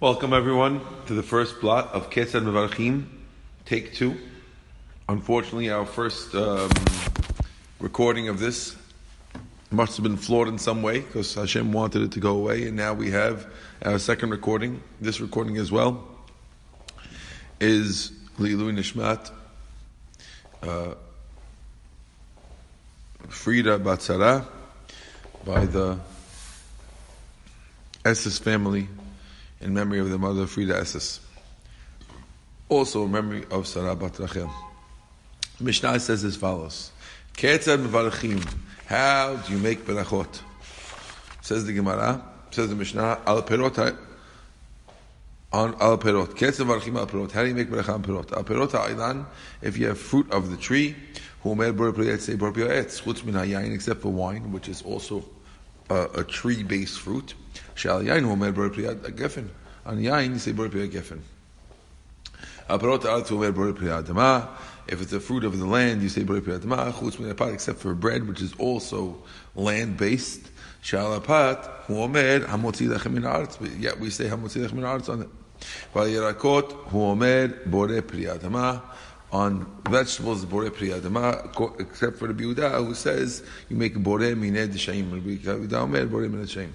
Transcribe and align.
Welcome 0.00 0.32
everyone 0.32 0.80
to 1.06 1.14
the 1.14 1.22
first 1.22 1.60
blot 1.60 1.92
of 1.92 2.10
Ketzad 2.10 2.42
Mevarchim, 2.42 3.06
take 3.64 3.94
two. 3.94 4.16
Unfortunately, 5.08 5.70
our 5.70 5.86
first 5.86 6.34
um, 6.34 6.70
recording 7.78 8.28
of 8.28 8.40
this 8.40 8.74
must 9.70 9.96
have 9.96 10.02
been 10.02 10.16
flawed 10.16 10.48
in 10.48 10.58
some 10.58 10.82
way 10.82 11.00
because 11.00 11.34
Hashem 11.34 11.72
wanted 11.72 12.02
it 12.02 12.12
to 12.12 12.20
go 12.20 12.36
away, 12.36 12.66
and 12.66 12.76
now 12.76 12.94
we 12.94 13.10
have 13.12 13.46
our 13.84 13.98
second 13.98 14.30
recording. 14.30 14.82
This 15.00 15.20
recording 15.20 15.56
as 15.58 15.70
well 15.70 16.06
is 17.60 18.10
Lilu 18.38 18.72
Nishmat, 18.72 19.30
uh, 20.62 20.94
Frida 23.28 23.78
Batzara, 23.78 24.46
by 25.44 25.66
the 25.66 25.98
Esses 28.04 28.38
family 28.38 28.88
in 29.62 29.72
memory 29.72 30.00
of 30.00 30.10
the 30.10 30.18
mother 30.18 30.42
of 30.42 30.50
Frida 30.50 30.76
Esses. 30.76 31.20
Also 32.68 33.04
in 33.04 33.12
memory 33.12 33.44
of 33.50 33.66
Sarah 33.66 33.94
Bat 33.94 34.18
Rachel. 34.18 34.50
Mishnah 35.60 36.00
says 36.00 36.24
as 36.24 36.36
follows: 36.36 36.90
Ketzad. 37.34 37.82
How 38.86 39.36
do 39.36 39.52
you 39.52 39.58
make 39.58 39.84
berachot? 39.86 40.40
Says 41.40 41.64
the 41.64 41.72
Gemara. 41.72 42.22
Says 42.50 42.68
the 42.68 42.74
Mishnah. 42.74 43.20
Al 43.26 43.42
perot 43.42 43.96
on 45.52 45.74
al 45.80 45.98
perot. 45.98 46.28
Ketzad 46.28 46.66
mevarchim 46.66 46.98
al 46.98 47.06
perot. 47.06 47.30
How 47.30 47.42
do 47.42 47.48
you 47.48 47.54
make 47.54 47.70
beracha 47.70 47.94
on 47.94 48.02
perot? 48.02 48.32
Al 48.32 48.44
perot 48.44 48.72
ha'ailan. 48.72 49.26
If 49.60 49.78
you 49.78 49.86
have 49.86 49.98
fruit 49.98 50.30
of 50.32 50.50
the 50.50 50.56
tree, 50.56 50.96
who 51.42 51.50
omer 51.50 51.72
bor 51.72 51.92
say 52.18 52.34
bor. 52.34 52.52
Chutz 52.52 53.24
min 53.24 53.34
hayayin, 53.34 53.74
except 53.74 54.02
for 54.02 54.10
wine, 54.10 54.52
which 54.52 54.68
is 54.68 54.82
also 54.82 55.24
uh, 55.90 56.08
a 56.14 56.24
tree-based 56.24 56.98
fruit. 56.98 57.34
Yain 57.76 58.22
hu 58.22 58.30
omer 58.30 58.52
bor 58.52 58.70
priyat 58.70 59.00
gefen. 59.16 59.48
On 59.86 59.98
yain, 59.98 60.32
you 60.32 60.38
say 60.38 60.52
al 62.68 62.78
tu 63.22 63.34
omer 63.36 63.52
bor 63.52 63.72
priyat 63.72 64.06
dama. 64.06 64.48
If 64.88 65.00
it's 65.00 65.12
a 65.12 65.20
fruit 65.20 65.44
of 65.44 65.58
the 65.58 65.66
land, 65.66 66.02
you 66.02 66.08
say 66.08 66.22
bor 66.22 66.40
priyat 66.40 66.62
dama. 66.62 66.94
Except 67.52 67.78
for 67.78 67.94
bread, 67.94 68.26
which 68.28 68.40
is 68.40 68.54
also 68.58 69.22
land-based. 69.54 70.48
Hu 70.90 70.96
omer 70.96 72.40
hamotzi 72.40 72.88
lechem 72.88 73.12
min 73.12 73.22
haaretz. 73.22 73.58
Yet 73.80 73.98
we 74.00 74.10
say 74.10 74.26
hamotzi 74.28 74.60
lechem 74.64 74.74
min 74.74 74.84
haaretz 74.84 75.08
on 75.08 75.22
it. 75.22 75.28
On 79.32 79.64
vegetables, 79.88 80.44
bore 80.44 80.70
priyadama, 80.70 81.80
except 81.80 82.18
for 82.18 82.26
the 82.26 82.34
Biuda, 82.34 82.84
who 82.84 82.94
says 82.94 83.42
you 83.70 83.76
make 83.76 83.94
bore 83.94 84.34
mined 84.34 84.72
shaim. 84.74 85.22
Biuda 85.22 85.74
omer 85.74 86.04
bore 86.06 86.28
mined 86.28 86.48
shaim. 86.48 86.72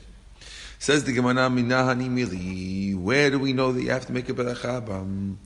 Says 0.79 1.03
the 1.03 1.11
Gemara, 1.11 1.49
minahani 1.49 2.09
mili. 2.09 2.95
Where 2.95 3.31
do 3.31 3.39
we 3.39 3.53
know 3.53 3.71
that 3.71 3.81
you 3.81 3.89
have 3.89 4.05
to 4.05 4.13
make 4.13 4.29
a 4.29 4.33
beracha? 4.33 4.87
And 4.87 5.37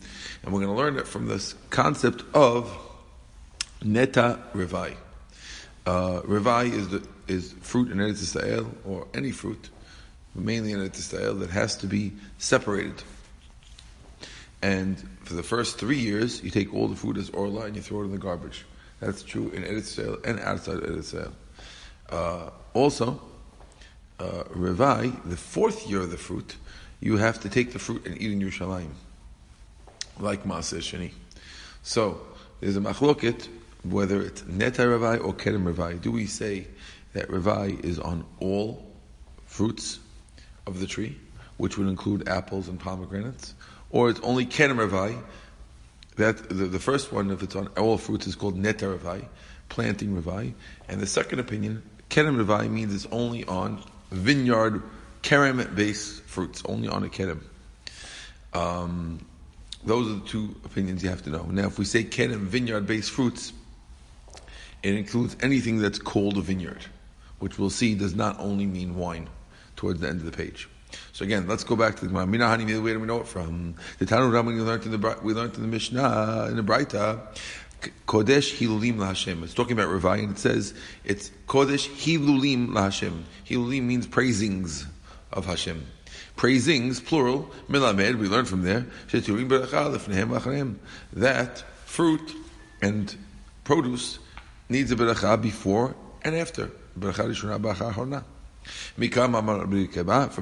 we're 0.44 0.52
going 0.52 0.66
to 0.68 0.74
learn 0.74 0.98
it 0.98 1.08
from 1.08 1.28
this 1.28 1.56
concept 1.70 2.24
of 2.34 2.72
neta 3.84 4.40
revai. 4.54 4.96
Uh, 5.86 6.22
revai 6.22 6.72
is 6.72 6.90
the, 6.90 7.08
is 7.28 7.54
fruit 7.62 7.92
in 7.92 7.98
Eretz 7.98 8.22
Yisrael, 8.22 8.70
or 8.86 9.08
any 9.14 9.32
fruit, 9.32 9.70
mainly 10.36 10.74
in 10.74 10.80
Eretz 10.80 10.98
Yisrael, 10.98 11.40
that 11.40 11.50
has 11.50 11.76
to 11.78 11.88
be 11.88 12.12
separated. 12.38 13.02
And 14.62 15.00
for 15.24 15.34
the 15.34 15.44
first 15.44 15.80
three 15.80 15.98
years, 15.98 16.44
you 16.44 16.52
take 16.52 16.74
all 16.74 16.88
the 16.88 16.96
food 16.96 17.18
as 17.18 17.30
orla 17.32 17.62
and 17.62 17.76
you 17.76 17.82
throw 17.82 18.02
it 18.02 18.06
in 18.06 18.12
the 18.12 18.18
garbage. 18.18 18.66
That's 19.00 19.24
true 19.24 19.50
in 19.50 19.64
Eretz 19.64 19.98
Yisrael 19.98 20.24
and 20.26 20.40
outside 20.42 20.78
Eretz 20.80 21.14
Yisrael. 21.14 21.32
Uh, 22.10 22.50
also, 22.74 23.22
uh, 24.22 24.44
Revai, 24.56 25.18
the 25.30 25.38
fourth 25.38 25.88
year 25.90 26.02
of 26.02 26.12
the 26.12 26.18
fruit, 26.18 26.56
you 27.00 27.18
have 27.18 27.40
to 27.42 27.50
take 27.50 27.74
the 27.74 27.80
fruit 27.80 28.06
and 28.06 28.22
eat 28.22 28.32
in 28.32 28.40
Yerushalayim, 28.40 28.92
like 30.20 30.44
Maaseh 30.44 30.80
Sheni. 30.80 31.12
So, 31.84 32.22
there's 32.60 32.78
a 32.78 32.82
machloket, 32.82 33.48
whether 33.84 34.22
it's 34.22 34.46
Neta 34.46 34.84
Revai 34.84 35.24
or 35.24 35.34
Kerem 35.34 35.72
Revai. 35.72 36.00
Do 36.00 36.12
we 36.12 36.28
say 36.28 36.68
that 37.14 37.28
Revai 37.30 37.84
is 37.84 38.00
on 38.00 38.24
all 38.40 38.86
fruits 39.46 40.00
of 40.68 40.80
the 40.80 40.86
tree, 40.86 41.18
which 41.58 41.78
would 41.78 41.88
include 41.88 42.30
apples 42.30 42.68
and 42.68 42.80
pomegranates? 42.80 43.56
or 43.92 44.10
it's 44.10 44.20
only 44.22 44.46
Kenem 44.46 44.78
Ravai. 44.78 45.22
That 46.18 46.50
the, 46.50 46.66
the, 46.66 46.80
first 46.80 47.12
one, 47.12 47.32
if 47.32 47.42
it's 47.42 47.56
on 47.56 47.68
all 47.78 47.98
fruits, 47.98 48.28
is 48.28 48.36
called 48.36 48.58
Neta 48.58 48.86
Ravai, 48.86 49.26
planting 49.70 50.22
Ravai. 50.22 50.54
And 50.88 51.00
the 51.00 51.08
second 51.08 51.40
opinion, 51.40 51.84
Kenem 52.10 52.44
Ravai 52.44 52.70
means 52.70 52.94
it's 52.94 53.08
only 53.12 53.46
on 53.46 53.82
vineyard 54.12 54.82
kerem 55.24 55.76
based 55.76 56.22
fruits, 56.24 56.62
only 56.66 56.88
on 56.88 57.04
a 57.04 57.08
kerem. 57.08 57.42
Um, 58.54 59.26
those 59.84 60.08
are 60.12 60.16
the 60.16 60.28
two 60.28 60.56
opinions 60.66 61.04
you 61.04 61.10
have 61.10 61.24
to 61.24 61.30
know. 61.30 61.44
Now, 61.44 61.68
if 61.68 61.80
we 61.80 61.86
say 61.86 62.04
kerem 62.04 62.42
vineyard 62.42 62.86
based 62.86 63.12
fruits, 63.12 63.54
it 64.84 64.96
includes 64.96 65.36
anything 65.42 65.80
that's 65.80 66.00
called 66.00 66.38
a 66.38 66.42
vineyard, 66.42 66.86
which 67.40 67.58
we'll 67.58 67.70
see 67.70 67.96
does 67.96 68.16
not 68.16 68.40
only 68.40 68.66
mean 68.66 68.96
wine 68.96 69.30
towards 69.76 70.00
the 70.00 70.08
end 70.08 70.20
of 70.20 70.26
the 70.26 70.32
page. 70.32 70.68
So 71.14 71.24
again, 71.24 71.48
let's 71.48 71.64
go 71.64 71.76
back 71.76 71.96
to 71.96 72.02
the 72.02 72.08
Gemara. 72.08 72.26
Hani, 72.26 72.66
where 72.84 72.94
do 72.94 73.00
we 73.00 73.08
know 73.08 73.22
it 73.22 73.28
from? 73.28 73.76
The 74.00 74.06
Tanu 74.06 74.30
Rabbanan 74.30 74.56
we 74.58 74.62
learned 74.62 74.86
in 74.86 74.92
the 74.92 75.18
we 75.24 75.34
learned 75.34 75.56
in 75.56 75.62
the 75.62 75.68
Mishnah 75.68 76.48
in 76.50 76.58
the 76.58 76.64
Braita. 76.64 77.22
Kodesh 78.08 78.58
Hilulim 78.58 78.96
LaHashem. 78.98 79.44
It's 79.44 79.54
talking 79.54 79.74
about 79.74 79.90
Ravai, 79.90 80.20
and 80.24 80.32
it 80.32 80.40
says 80.40 80.74
it's 81.04 81.32
Kodesh 81.48 81.88
Hilulim 81.90 82.70
LaHashem. 82.70 83.24
Hilulim 83.48 83.84
means 83.84 84.08
praisings 84.08 84.86
of 85.32 85.46
Hashem. 85.46 85.86
Praisings, 86.36 87.00
plural, 87.00 87.50
Milamed, 87.70 88.16
we 88.16 88.28
learn 88.28 88.46
from 88.46 88.64
there, 88.64 88.88
that 91.14 91.64
fruit 91.86 92.36
and 92.82 93.16
produce 93.64 94.20
needs 94.70 94.92
a 94.92 94.96
beracha 94.96 95.42
before 95.42 95.96
and 96.24 96.36
after. 96.36 96.72
From 97.00 97.14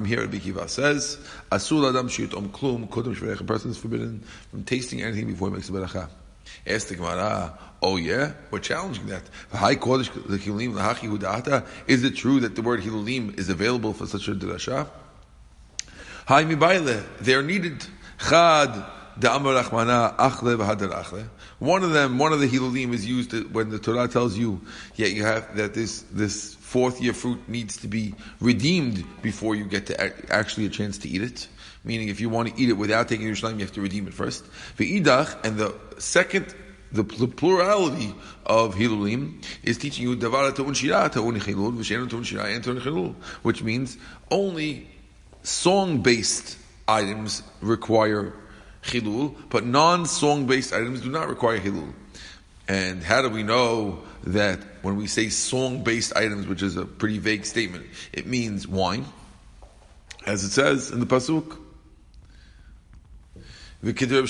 here, 0.04 0.20
Rabbi 0.20 0.38
Kiva 0.38 0.68
says, 0.68 1.18
"Asul 1.52 1.88
adam 1.88 2.06
om 2.06 2.48
klum 2.50 2.88
kodem 2.88 3.14
shverech." 3.14 3.40
A 3.40 3.44
person 3.44 3.70
is 3.70 3.78
forbidden 3.78 4.22
from 4.50 4.64
tasting 4.64 5.00
anything 5.02 5.26
before 5.26 5.48
he 5.48 5.54
makes 5.54 5.68
a 5.68 5.72
beracha. 5.72 6.08
Ask 6.66 6.88
the 6.88 6.96
Gemara, 6.96 7.58
"Oh 7.82 7.96
yeah, 7.96 8.32
we're 8.50 8.60
challenging 8.60 9.06
that." 9.06 9.22
Is 11.86 12.04
it 12.04 12.16
true 12.16 12.40
that 12.40 12.54
the 12.54 12.62
word 12.62 12.80
hilulim 12.82 13.38
is 13.38 13.48
available 13.48 13.92
for 13.92 14.06
such 14.06 14.28
a 14.28 14.32
drasha? 14.34 14.88
Hai 16.26 16.44
mibayle, 16.44 17.02
they 17.20 17.34
are 17.34 17.42
needed. 17.42 17.84
Chad. 18.18 18.84
One 21.58 21.82
of 21.82 21.92
them, 21.92 22.18
one 22.18 22.32
of 22.32 22.40
the 22.40 22.48
hilulim 22.48 22.94
is 22.94 23.04
used 23.04 23.32
when 23.52 23.68
the 23.68 23.78
Torah 23.78 24.08
tells 24.08 24.38
you, 24.38 24.60
yeah, 24.94 25.08
you 25.08 25.24
have 25.24 25.56
that 25.56 25.74
this 25.74 26.04
this 26.10 26.54
fourth 26.54 27.02
year 27.02 27.12
fruit 27.12 27.46
needs 27.48 27.76
to 27.78 27.88
be 27.88 28.14
redeemed 28.40 29.04
before 29.20 29.54
you 29.56 29.64
get 29.64 29.86
to 29.86 30.32
actually 30.32 30.66
a 30.66 30.70
chance 30.70 30.96
to 30.98 31.08
eat 31.08 31.22
it. 31.22 31.48
Meaning, 31.82 32.08
if 32.08 32.20
you 32.20 32.28
want 32.28 32.54
to 32.54 32.62
eat 32.62 32.68
it 32.68 32.74
without 32.74 33.08
taking 33.08 33.26
Yerushalayim, 33.26 33.54
you 33.54 33.60
have 33.60 33.72
to 33.72 33.80
redeem 33.80 34.06
it 34.06 34.14
first. 34.14 34.44
Ve'idach, 34.76 35.44
and 35.44 35.56
the 35.56 35.74
second, 35.98 36.54
the 36.92 37.04
plurality 37.04 38.14
of 38.44 38.74
hilulim 38.74 39.42
is 39.62 39.78
teaching 39.78 40.08
you 40.08 40.16
davara 40.16 40.54
ta'un 40.54 40.74
shira 40.74 41.08
and 42.52 43.14
which 43.42 43.62
means 43.62 43.96
only 44.30 44.88
song-based 45.42 46.58
items 46.88 47.42
require 47.60 48.34
chilul, 48.82 49.36
but 49.50 49.64
non-song-based 49.64 50.72
items 50.72 51.00
do 51.00 51.10
not 51.10 51.28
require 51.28 51.60
chilul. 51.60 51.92
And 52.66 53.02
how 53.02 53.22
do 53.22 53.28
we 53.28 53.42
know 53.42 54.02
that 54.24 54.60
when 54.82 54.96
we 54.96 55.06
say 55.06 55.28
song-based 55.28 56.16
items, 56.16 56.46
which 56.46 56.62
is 56.62 56.76
a 56.76 56.84
pretty 56.84 57.18
vague 57.18 57.44
statement, 57.44 57.86
it 58.12 58.26
means 58.26 58.66
wine, 58.66 59.06
as 60.26 60.44
it 60.44 60.50
says 60.50 60.90
in 60.90 61.00
the 61.00 61.06
pasuk? 61.06 61.58
How 63.82 63.92
do 63.92 64.06
know 64.06 64.26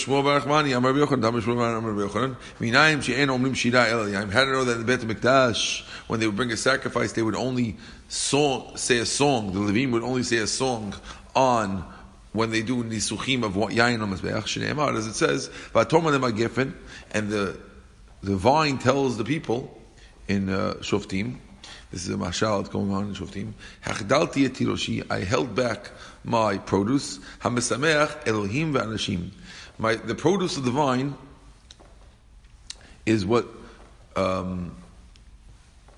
that 4.64 4.73
in 4.73 4.79
the 4.79 4.85
Bet 4.87 5.00
Mikdash, 5.00 5.85
when 6.06 6.20
they 6.20 6.26
would 6.26 6.37
bring 6.37 6.52
a 6.52 6.56
sacrifice, 6.56 7.12
they 7.12 7.23
would 7.23 7.35
only 7.35 7.76
song, 8.08 8.76
say 8.76 8.99
a 8.99 9.06
song. 9.06 9.52
The 9.52 9.58
Levim 9.58 9.91
would 9.91 10.05
only 10.05 10.23
say 10.23 10.37
a 10.37 10.47
song 10.47 10.94
on 11.35 11.85
when 12.32 12.52
they 12.52 12.62
do 12.62 12.85
nisuchim 12.85 13.43
of 13.43 13.55
yayin 13.55 14.00
on 14.00 14.12
mizbeach. 14.12 14.97
As 14.97 15.06
it 15.08 15.14
says, 15.14 15.50
and 17.12 17.29
the 17.29 17.58
the 18.23 18.37
vine 18.37 18.79
tells 18.79 19.17
the 19.17 19.25
people 19.25 19.81
in 20.29 20.49
uh, 20.50 20.75
Shoftim, 20.81 21.38
this 21.91 22.05
is 22.05 22.11
a 22.11 22.19
mashal 22.19 22.58
that's 22.58 22.69
going 22.69 22.93
on 22.93 23.08
in 23.08 23.14
Shoftim, 23.14 23.55
Hachdalti 23.85 24.49
etiroshi, 24.49 25.11
I 25.11 25.20
held 25.25 25.55
back 25.55 25.91
my 26.23 26.58
produce, 26.58 27.19
Hamesameach 27.41 28.29
Elohim 28.29 28.75
ve'anashim. 28.75 29.31
My, 29.81 29.94
the 29.94 30.15
produce 30.15 30.59
of 30.59 30.65
the 30.67 30.71
vine 30.71 31.15
is 33.06 33.25
what 33.25 33.49
um, 34.15 34.77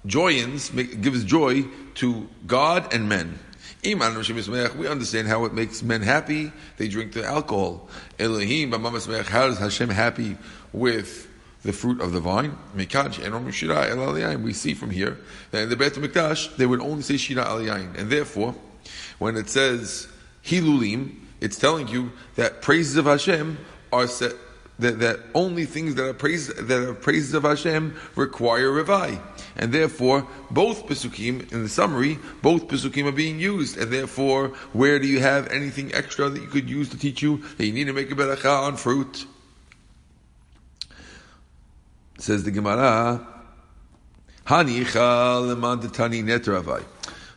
gives 0.06 1.24
joy 1.24 1.64
to 1.94 2.28
God 2.46 2.94
and 2.94 3.08
men. 3.08 3.40
We 3.84 3.94
understand 3.96 5.26
how 5.26 5.44
it 5.46 5.52
makes 5.52 5.82
men 5.82 6.02
happy. 6.02 6.52
They 6.76 6.86
drink 6.86 7.12
the 7.12 7.24
alcohol. 7.24 7.88
Elohim, 8.20 8.70
how 8.70 9.46
is 9.48 9.58
Hashem 9.58 9.88
happy 9.88 10.38
with 10.72 11.28
the 11.64 11.72
fruit 11.72 12.00
of 12.00 12.12
the 12.12 12.20
vine? 12.20 12.56
We 12.76 14.52
see 14.52 14.74
from 14.74 14.90
here 14.90 15.18
that 15.50 15.62
in 15.64 15.68
the 15.68 15.76
Beit 15.76 15.94
HaMikdash, 15.94 16.56
they 16.56 16.66
would 16.66 16.80
only 16.80 17.02
say 17.02 17.16
Shira 17.16 17.48
al 17.48 17.58
And 17.58 18.08
therefore, 18.08 18.54
when 19.18 19.36
it 19.36 19.48
says 19.48 20.06
Hilulim, 20.44 21.16
it's 21.42 21.58
telling 21.58 21.88
you 21.88 22.12
that 22.36 22.62
praises 22.62 22.96
of 22.96 23.06
Hashem 23.06 23.58
are 23.92 24.06
set 24.06 24.32
that, 24.78 25.00
that 25.00 25.20
only 25.34 25.64
things 25.64 25.94
that 25.96 26.04
are 26.04 26.14
praises 26.14 26.54
that 26.54 26.88
are 26.88 26.94
praises 26.94 27.34
of 27.34 27.42
Hashem 27.42 27.96
require 28.16 28.68
revai, 28.70 29.20
and 29.56 29.72
therefore 29.72 30.26
both 30.50 30.86
pesukim 30.86 31.52
in 31.52 31.62
the 31.62 31.68
summary, 31.68 32.18
both 32.42 32.68
pesukim 32.68 33.06
are 33.06 33.12
being 33.12 33.38
used, 33.38 33.76
and 33.76 33.92
therefore 33.92 34.48
where 34.72 34.98
do 34.98 35.06
you 35.06 35.20
have 35.20 35.48
anything 35.48 35.92
extra 35.94 36.28
that 36.28 36.40
you 36.40 36.48
could 36.48 36.70
use 36.70 36.88
to 36.90 36.98
teach 36.98 37.22
you 37.22 37.38
that 37.56 37.66
you 37.66 37.72
need 37.72 37.84
to 37.84 37.92
make 37.92 38.10
a 38.10 38.14
beracha 38.14 38.62
on 38.62 38.76
fruit? 38.76 39.26
Says 42.18 42.44
the 42.44 42.50
Gemara, 42.50 43.26
Hanicha 44.46 45.42
lemandetani 45.42 46.22
netravai. 46.22 46.84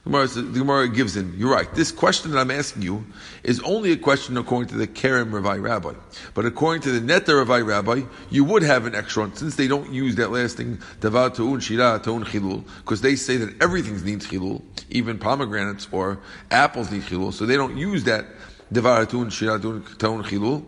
Gemara, 0.06 0.28
the 0.28 0.60
Gemara 0.60 0.88
gives 0.88 1.18
in. 1.18 1.34
You're 1.36 1.52
right. 1.52 1.74
This 1.74 1.92
question 1.92 2.30
that 2.32 2.40
I'm 2.40 2.52
asking 2.52 2.84
you 2.84 3.08
is 3.44 3.60
only 3.62 3.92
a 3.92 3.98
question 3.98 4.38
according 4.38 4.70
to 4.70 4.76
the 4.76 4.86
Kerem 4.86 5.34
Ravi 5.34 5.60
Rabbi. 5.60 5.94
But 6.36 6.46
according 6.46 6.84
to 6.84 6.92
the 6.92 7.02
Neta 7.02 7.36
Ravi 7.36 7.64
Rabbi, 7.64 8.04
you 8.30 8.44
would 8.44 8.62
have 8.62 8.86
an 8.86 8.94
extra 8.94 9.24
one 9.24 9.36
since 9.36 9.56
they 9.56 9.68
don't 9.68 9.92
use 9.92 10.14
that 10.18 10.32
last 10.32 10.58
thing, 10.58 10.78
Davar 11.00 11.36
Tu'un 11.36 11.60
Shira 11.60 12.00
Tu'un 12.00 12.24
Chilul, 12.24 12.64
because 12.84 13.02
they 13.02 13.16
say 13.16 13.38
that 13.38 13.60
everything 13.60 14.00
needs 14.06 14.28
Chilul, 14.28 14.62
even 14.92 15.18
pomegranates 15.18 15.88
or 15.92 16.20
apples 16.52 16.92
need 16.92 17.02
Chilul, 17.02 17.34
so 17.34 17.48
they 17.48 17.56
don't 17.56 17.76
use 17.76 18.04
that 18.04 18.28
Davar 18.72 19.10
Tu'un 19.10 19.32
Shira 19.32 19.58
Tu'un 19.60 20.24
Chilul. 20.24 20.64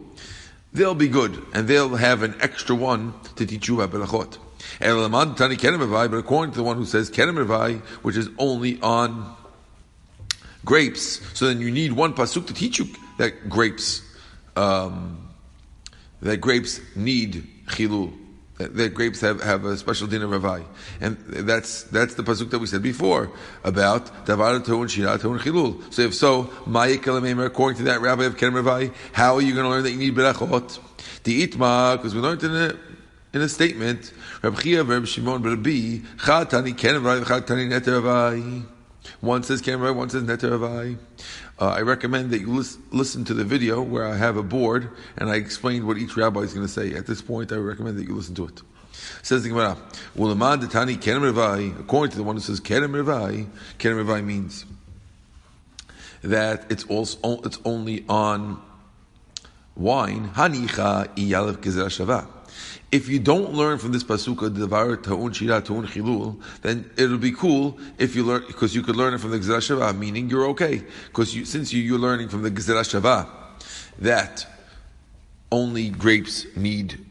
They'll 0.73 0.95
be 0.95 1.09
good, 1.09 1.45
and 1.53 1.67
they'll 1.67 1.95
have 1.95 2.23
an 2.23 2.35
extra 2.39 2.75
one 2.75 3.13
to 3.35 3.45
teach 3.45 3.67
you 3.67 3.81
about 3.81 4.01
Berachot. 4.01 4.39
But 4.79 6.17
according 6.17 6.51
to 6.53 6.57
the 6.57 6.63
one 6.63 6.77
who 6.77 6.85
says 6.85 7.09
Kerem 7.09 7.79
which 8.01 8.17
is 8.17 8.29
only 8.37 8.79
on 8.81 9.35
grapes, 10.65 11.21
so 11.33 11.47
then 11.47 11.61
you 11.61 11.71
need 11.71 11.93
one 11.93 12.13
pasuk 12.13 12.47
to 12.47 12.53
teach 12.53 12.79
you 12.79 12.87
that 13.17 13.49
grapes, 13.49 14.01
um, 14.55 15.29
that 16.21 16.37
grapes 16.37 16.81
need 16.95 17.47
chilul. 17.67 18.13
That, 18.57 18.95
grapes 18.95 19.21
have, 19.21 19.43
have 19.43 19.65
a 19.65 19.77
special 19.77 20.07
dinner 20.07 20.25
ravai, 20.25 20.65
and 20.99 21.15
that's 21.27 21.83
that's 21.83 22.15
the 22.15 22.23
pasuk 22.23 22.49
that 22.49 22.57
we 22.57 22.65
said 22.65 22.81
before 22.81 23.31
about 23.63 24.25
davar 24.25 24.55
and 24.55 24.89
shira 24.89 25.19
chilul. 25.19 25.93
So 25.93 26.01
if 26.01 26.15
so, 26.15 26.49
according 26.65 27.77
to 27.77 27.83
that 27.83 28.01
rabbi 28.01 28.23
of 28.23 28.35
Kerem 28.35 28.59
Ravai, 28.59 28.95
how 29.13 29.35
are 29.35 29.41
you 29.41 29.53
going 29.53 29.63
to 29.63 29.69
learn 29.69 29.83
that 29.83 29.91
you 29.91 29.99
need 29.99 30.15
berachot? 30.15 30.79
The 31.23 31.47
itma, 31.47 31.97
because 31.97 32.15
we 32.15 32.21
learned 32.21 32.43
in 32.43 32.55
a 32.55 32.73
in 33.33 33.41
a 33.41 33.49
statement, 33.49 34.13
Reb 34.41 34.59
Chia, 34.59 34.83
Reb 34.83 35.05
Shimon, 35.05 35.43
Rabbi, 35.43 35.99
Chatani 36.17 36.73
Kenem 36.73 37.23
Chatani 37.23 37.67
Neter 37.67 38.01
One 39.21 39.43
says 39.43 39.61
Kenem 39.61 39.95
one 39.95 40.09
says 40.09 40.23
Neter 40.23 40.97
uh, 41.59 41.65
I 41.69 41.81
recommend 41.81 42.31
that 42.31 42.39
you 42.39 42.51
lis- 42.53 42.77
listen 42.91 43.25
to 43.25 43.33
the 43.33 43.43
video 43.43 43.81
where 43.81 44.05
I 44.05 44.15
have 44.15 44.37
a 44.37 44.43
board 44.43 44.91
and 45.17 45.29
I 45.29 45.37
explain 45.37 45.87
what 45.87 45.97
each 45.97 46.15
rabbi 46.15 46.41
is 46.41 46.53
going 46.53 46.65
to 46.65 46.71
say. 46.71 46.93
At 46.93 47.07
this 47.07 47.21
point, 47.21 47.51
I 47.51 47.55
recommend 47.55 47.97
that 47.97 48.07
you 48.07 48.13
listen 48.13 48.35
to 48.35 48.45
it. 48.45 48.61
Says 49.23 49.41
the 49.41 49.49
Gemara, 49.49 49.75
Ulamad 50.15 50.69
Tani 50.69 50.97
Kenem 50.97 51.79
According 51.79 52.11
to 52.11 52.17
the 52.17 52.23
one 52.23 52.35
who 52.35 52.41
says 52.41 52.61
Revai, 52.61 53.47
Kenem 53.79 54.23
means 54.23 54.65
that 56.21 56.71
it's 56.71 56.83
also 56.85 57.41
it's 57.41 57.59
only 57.65 58.05
on 58.07 58.61
wine. 59.75 60.29
Hanicha 60.29 61.07
iyalev 61.15 61.57
gezer 61.57 61.87
shava. 61.87 62.27
If 62.89 63.09
you 63.09 63.19
don't 63.19 63.53
learn 63.53 63.79
from 63.79 63.91
this 63.91 64.03
pasuk 64.03 64.55
devar 64.55 64.95
ta'un 64.95 65.33
shira 65.33 65.61
ta'un 65.61 65.87
chilul, 65.87 66.41
then 66.61 66.89
it'll 66.95 67.17
be 67.17 67.33
cool 67.33 67.77
if 67.97 68.15
you 68.15 68.23
learn 68.23 68.43
because 68.47 68.73
you 68.73 68.81
could 68.81 68.95
learn 68.95 69.13
it 69.13 69.19
from 69.19 69.31
the 69.31 69.39
gzera 69.39 69.57
shava, 69.57 69.97
meaning 69.97 70.29
you're 70.29 70.47
okay 70.47 70.83
because 71.07 71.35
you, 71.35 71.43
since 71.43 71.73
you, 71.73 71.81
you're 71.81 71.99
learning 71.99 72.29
from 72.29 72.43
the 72.43 72.51
gzera 72.51 72.83
shava 72.83 73.27
that 73.99 74.47
only 75.51 75.89
grapes 75.89 76.45
need 76.55 77.05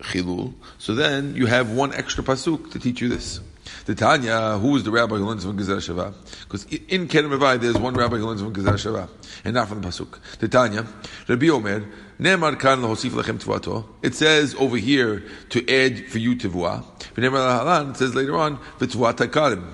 chilul, 0.00 0.52
so 0.76 0.94
then 0.94 1.34
you 1.34 1.46
have 1.46 1.70
one 1.70 1.94
extra 1.94 2.22
pasuk 2.22 2.70
to 2.72 2.78
teach 2.78 3.00
you 3.00 3.08
this. 3.08 3.40
The 3.86 3.94
Tanya, 3.94 4.58
who 4.58 4.76
is 4.76 4.84
the 4.84 4.90
rabbi 4.90 5.16
who 5.16 5.26
learns 5.26 5.44
from 5.44 5.58
Gezer 5.58 5.76
Shava? 5.76 6.14
Because 6.42 6.64
in 6.64 7.08
Kerem 7.08 7.60
there's 7.60 7.76
one 7.76 7.94
rabbi 7.94 8.16
who 8.16 8.26
learns 8.26 8.40
from 8.40 8.54
Gezer 8.54 8.74
Shava, 8.74 9.08
and 9.44 9.54
not 9.54 9.68
from 9.68 9.80
the 9.80 9.88
pasuk. 9.88 10.18
The 10.38 10.48
Tanya, 10.48 10.86
Rabbi 11.28 11.48
Omer, 11.48 11.84
Ne'emar 12.18 12.58
kan 12.58 12.80
lahosif 12.80 13.10
lechem 13.10 13.42
tvuato. 13.42 13.86
It 14.02 14.14
says 14.14 14.54
over 14.56 14.76
here 14.76 15.24
to 15.50 15.68
add 15.68 16.06
for 16.08 16.18
you 16.18 16.36
tivua. 16.36 16.84
It 17.16 17.96
says 17.96 18.14
later 18.14 18.36
on 18.36 18.58
v'tvuat 18.78 19.32
karim, 19.32 19.66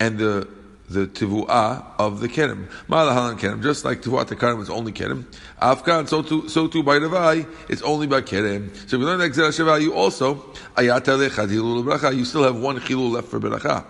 and 0.00 0.18
the 0.18 0.48
the 0.94 1.06
tivuah 1.06 1.84
of 1.98 2.20
the 2.20 2.28
kerim. 2.28 2.68
Malahalan 2.88 3.38
kerim, 3.38 3.60
just 3.62 3.84
like 3.84 4.00
tivuat 4.00 4.38
karim 4.38 4.60
is 4.60 4.70
only 4.70 4.92
kerim. 4.92 5.28
Afkan, 5.60 6.08
so 6.08 6.22
too, 6.22 6.48
so 6.48 6.66
too 6.66 6.82
by 6.82 6.98
Ravai, 6.98 7.46
it's 7.68 7.82
only 7.82 8.06
by 8.06 8.22
kerim. 8.22 8.72
So 8.74 8.96
if 8.96 9.00
you 9.00 9.06
learn 9.06 9.18
that 9.18 9.32
Gzera 9.32 9.48
Sheva, 9.48 9.80
you 9.80 9.92
also, 9.92 10.36
ayat 10.76 11.04
bracha, 11.04 12.16
you 12.16 12.24
still 12.24 12.44
have 12.44 12.56
one 12.56 12.78
chilul 12.80 13.10
left 13.10 13.28
for 13.28 13.40
bracha. 13.40 13.84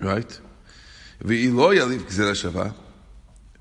Right? 0.00 0.40
V'ilo 1.22 1.74
yalif 1.74 2.02
Gzera 2.02 2.74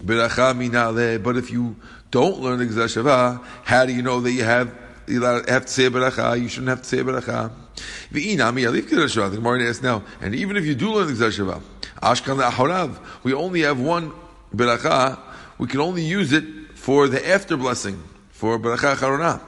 bracha 0.04 0.54
minale, 0.54 1.24
but 1.24 1.38
if 1.38 1.52
you 1.52 1.76
don't 2.12 2.40
learn 2.40 2.60
the 2.60 2.66
Gzera 2.66 2.86
Sheva, 2.86 3.44
how 3.64 3.86
do 3.86 3.94
you 3.94 4.02
know 4.02 4.20
that 4.20 4.32
you 4.32 4.44
have, 4.44 4.76
you 5.08 5.22
have 5.22 5.66
to 5.66 5.72
say 5.72 5.90
bracha, 5.90 6.42
you 6.42 6.50
shouldn't 6.50 6.70
have 6.70 6.82
to 6.82 6.88
say 6.88 6.98
bracha? 6.98 7.63
V'inami 8.12 8.68
alif 8.68 8.90
Gzera 8.90 9.06
Sheva, 9.06 9.30
the 9.30 9.38
Gemara 9.38 9.64
asks 9.70 9.82
now, 9.84 10.04
and 10.22 10.36
even 10.36 10.58
if 10.58 10.66
you 10.66 10.76
do 10.76 10.94
learn 10.94 11.08
the 11.08 11.14
Sheva, 11.14 11.62
Ashkan 12.02 12.98
we 13.24 13.34
only 13.34 13.62
have 13.62 13.80
one 13.80 14.12
beracha, 14.56 15.20
we 15.58 15.68
can 15.68 15.80
only 15.80 16.04
use 16.04 16.34
it 16.34 16.44
for 16.76 17.08
the 17.08 17.30
after 17.30 17.56
blessing, 17.58 18.02
for 18.30 18.60
beracha 18.60 18.96
charona. 18.96 19.42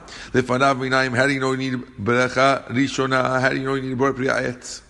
How 1.16 1.26
do 1.26 1.32
you 1.32 1.40
know 1.40 1.52
you 1.52 1.58
need 1.58 1.74
beracha 2.00 2.66
rishona? 2.68 3.40
How 3.40 3.50
do 3.50 3.56
you 3.56 3.64
know 3.64 3.74
you 3.74 3.82
need 3.82 3.98
bar 3.98 4.12
priyayet? 4.12 4.82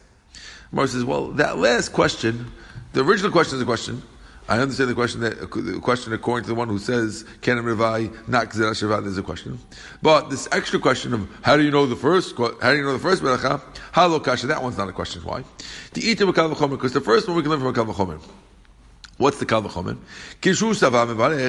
Mar 0.73 0.87
says, 0.87 1.05
well, 1.05 1.29
that 1.33 1.59
last 1.59 1.93
question, 1.93 2.53
the 2.93 3.05
original 3.05 3.31
question 3.31 3.57
is 3.57 3.63
a 3.63 3.65
question. 3.65 4.03
I 4.49 4.61
understand 4.61 4.91
the 4.91 4.95
question 4.95 5.21
that 5.23 5.41
the 5.41 5.81
question 5.81 6.13
according 6.13 6.45
to 6.45 6.49
the 6.49 6.55
one 6.55 6.69
who 6.69 6.79
says 6.79 7.25
Kenem 7.43 7.65
Revai, 7.65 8.29
not 8.29 8.51
Shabbat 8.51 9.07
is 9.07 9.19
a 9.19 9.23
question. 9.23 9.59
But 10.03 10.31
this 10.31 10.49
extra 10.53 10.79
question 10.79 11.15
of 11.15 11.29
how 11.43 11.57
do 11.57 11.65
you 11.65 11.71
know 11.71 11.87
the 11.87 11.97
first 11.97 12.37
how 12.37 12.71
do 12.71 12.77
you 12.77 12.85
know 12.85 12.93
the 12.93 12.99
first 12.99 13.23
beracha? 13.23 13.61
Halo 13.93 14.21
kasha, 14.21 14.47
that 14.47 14.63
one's 14.63 14.79
not 14.79 14.89
a 14.89 14.93
question. 14.93 15.23
Why? 15.23 15.43
The 15.95 16.03
eat 16.09 16.19
because 16.19 16.93
the 16.93 17.01
first 17.01 17.27
one 17.27 17.37
we 17.37 17.43
can 17.43 17.51
learn 17.51 17.61
from 17.61 17.69
a 17.69 17.73
kavachomer. 17.73 18.21
What's 19.19 19.39
the 19.39 19.47
mevarech. 19.47 19.97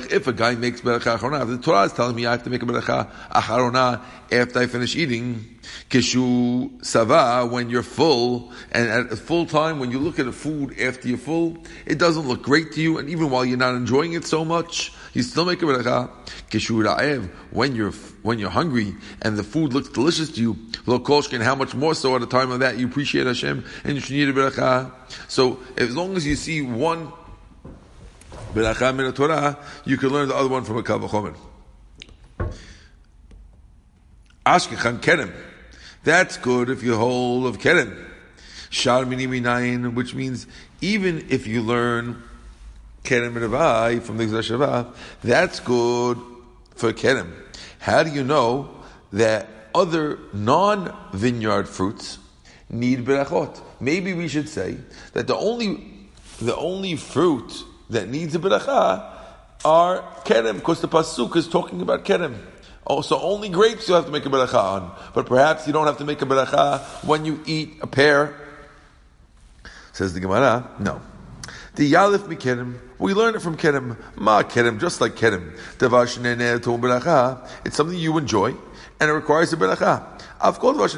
If 0.09 0.27
a 0.27 0.31
guy 0.31 0.55
makes 0.55 0.79
beracha 0.79 1.17
acharona, 1.17 1.45
the 1.45 1.57
Torah 1.57 1.83
is 1.83 1.91
telling 1.91 2.15
me 2.15 2.25
I 2.25 2.31
have 2.31 2.43
to 2.45 2.50
make 2.50 2.63
a 2.63 2.65
beracha 2.65 3.12
acharona 3.29 4.01
after 4.31 4.59
I 4.59 4.67
finish 4.67 4.95
eating. 4.95 5.59
Kishu 5.89 6.86
sava 6.86 7.45
when 7.45 7.69
you're 7.69 7.83
full, 7.83 8.53
and 8.71 8.88
at 8.88 9.17
full 9.17 9.45
time 9.45 9.79
when 9.79 9.91
you 9.91 10.00
look 10.00 10.17
at 10.17 10.27
a 10.27 10.31
food 10.31 10.79
after 10.79 11.09
you're 11.09 11.17
full, 11.17 11.57
it 11.86 11.97
doesn't 11.97 12.25
look 12.25 12.41
great 12.41 12.71
to 12.71 12.81
you, 12.81 13.00
and 13.00 13.09
even 13.09 13.29
while 13.29 13.43
you're 13.43 13.57
not 13.57 13.75
enjoying 13.75 14.13
it 14.13 14.24
so 14.24 14.45
much, 14.45 14.93
you 15.12 15.21
still 15.21 15.43
make 15.43 15.62
a 15.62 15.65
beracha. 15.65 16.09
Kishu 16.50 16.86
ra'ev 16.86 17.29
when 17.51 17.75
you're 17.75 17.91
when 18.21 18.39
you're 18.39 18.50
hungry 18.50 18.95
and 19.21 19.36
the 19.36 19.43
food 19.43 19.74
looks 19.74 19.89
delicious 19.89 20.29
to 20.29 20.41
you. 20.41 20.57
Lo 20.86 21.00
kolshkin, 21.00 21.41
how 21.41 21.55
much 21.55 21.75
more 21.75 21.93
so 21.93 22.15
at 22.15 22.21
a 22.21 22.27
time 22.27 22.50
of 22.50 22.62
that 22.62 22.77
you 22.77 22.88
appreciate 22.88 23.27
Hashem 23.27 23.65
and 23.83 23.95
you 23.95 24.00
should 24.00 24.15
need 24.15 24.29
a 24.29 24.33
beracha. 24.33 24.89
So 25.27 25.59
as 25.75 25.93
long 25.93 26.15
as 26.15 26.25
you 26.25 26.38
see 26.38 26.62
one 26.62 27.12
beracha 28.54 28.96
min 28.96 29.12
Torah, 29.13 29.58
you 29.86 29.98
can 29.98 30.10
learn 30.10 30.27
the 30.27 30.36
other 30.36 30.50
one 30.50 30.63
from 30.63 30.77
a 30.77 30.84
kavachomer. 30.84 31.36
Ashkechan 34.46 35.00
kerem. 35.00 35.34
That's 36.04 36.38
good 36.38 36.70
if 36.70 36.84
you 36.84 36.96
hold 36.96 37.46
of 37.46 37.58
kerem. 37.60 38.06
Shar 38.70 39.06
mini 39.06 39.27
which 39.89 40.13
means 40.13 40.48
even 40.82 41.25
if 41.30 41.48
you 41.48 41.62
learn 41.62 42.24
kerem 43.04 43.36
and 43.36 44.04
from 44.04 44.18
the 44.18 44.25
Gzashava, 44.25 44.94
that's 45.24 45.60
good 45.60 46.18
for 46.75 46.94
kerem. 46.94 47.34
How 47.80 48.04
do 48.04 48.12
you 48.12 48.24
know 48.24 48.70
that 49.13 49.48
other 49.74 50.20
non-vineyard 50.34 51.68
fruits 51.68 52.20
need 52.70 53.06
berachot? 53.06 53.60
Maybe 53.80 54.13
we 54.13 54.27
should 54.27 54.50
say 54.50 54.77
that 55.13 55.27
the 55.27 55.36
only 55.36 55.94
the 56.39 56.56
only 56.56 56.96
fruit 56.96 57.63
that 57.89 58.10
needs 58.10 58.36
a 58.36 58.39
beracha 58.39 59.13
are 59.65 60.01
kerem, 60.24 60.56
because 60.56 60.82
the 60.82 60.88
pasuk 60.88 61.36
is 61.36 61.48
talking 61.48 61.82
about 61.82 62.06
kerem. 62.06 62.36
Oh, 62.86 63.01
so 63.01 63.20
only 63.20 63.50
grapes 63.50 63.88
you 63.89 63.96
have 63.96 64.06
to 64.06 64.12
make 64.12 64.25
a 64.25 64.29
beracha 64.29 64.62
on, 64.62 64.96
but 65.13 65.25
perhaps 65.25 65.67
you 65.67 65.74
don't 65.74 65.88
have 65.88 65.98
to 65.98 66.06
make 66.06 66.22
a 66.22 66.25
beracha 66.25 66.79
when 67.06 67.25
you 67.25 67.41
eat 67.46 67.77
a 67.82 67.88
pear. 67.88 68.34
Says 69.94 70.13
the 70.13 70.20
Gemara, 70.20 70.70
no. 70.79 71.01
The 71.75 71.91
Yalif 71.91 72.20
Mikerim, 72.20 72.79
we 72.98 73.13
learn 73.13 73.36
it 73.36 73.41
from 73.41 73.58
kerem, 73.58 73.98
Ma 74.15 74.41
kerem, 74.44 74.79
just 74.79 75.01
like 75.01 75.15
Kerim. 75.15 75.53
It's 77.65 77.75
something 77.75 77.98
you 77.98 78.17
enjoy, 78.17 78.56
and 79.00 79.10
it 79.10 79.13
requires 79.13 79.53
a 79.53 79.58
beracha. 79.58 80.03
Of 80.39 80.60
course, 80.60 80.94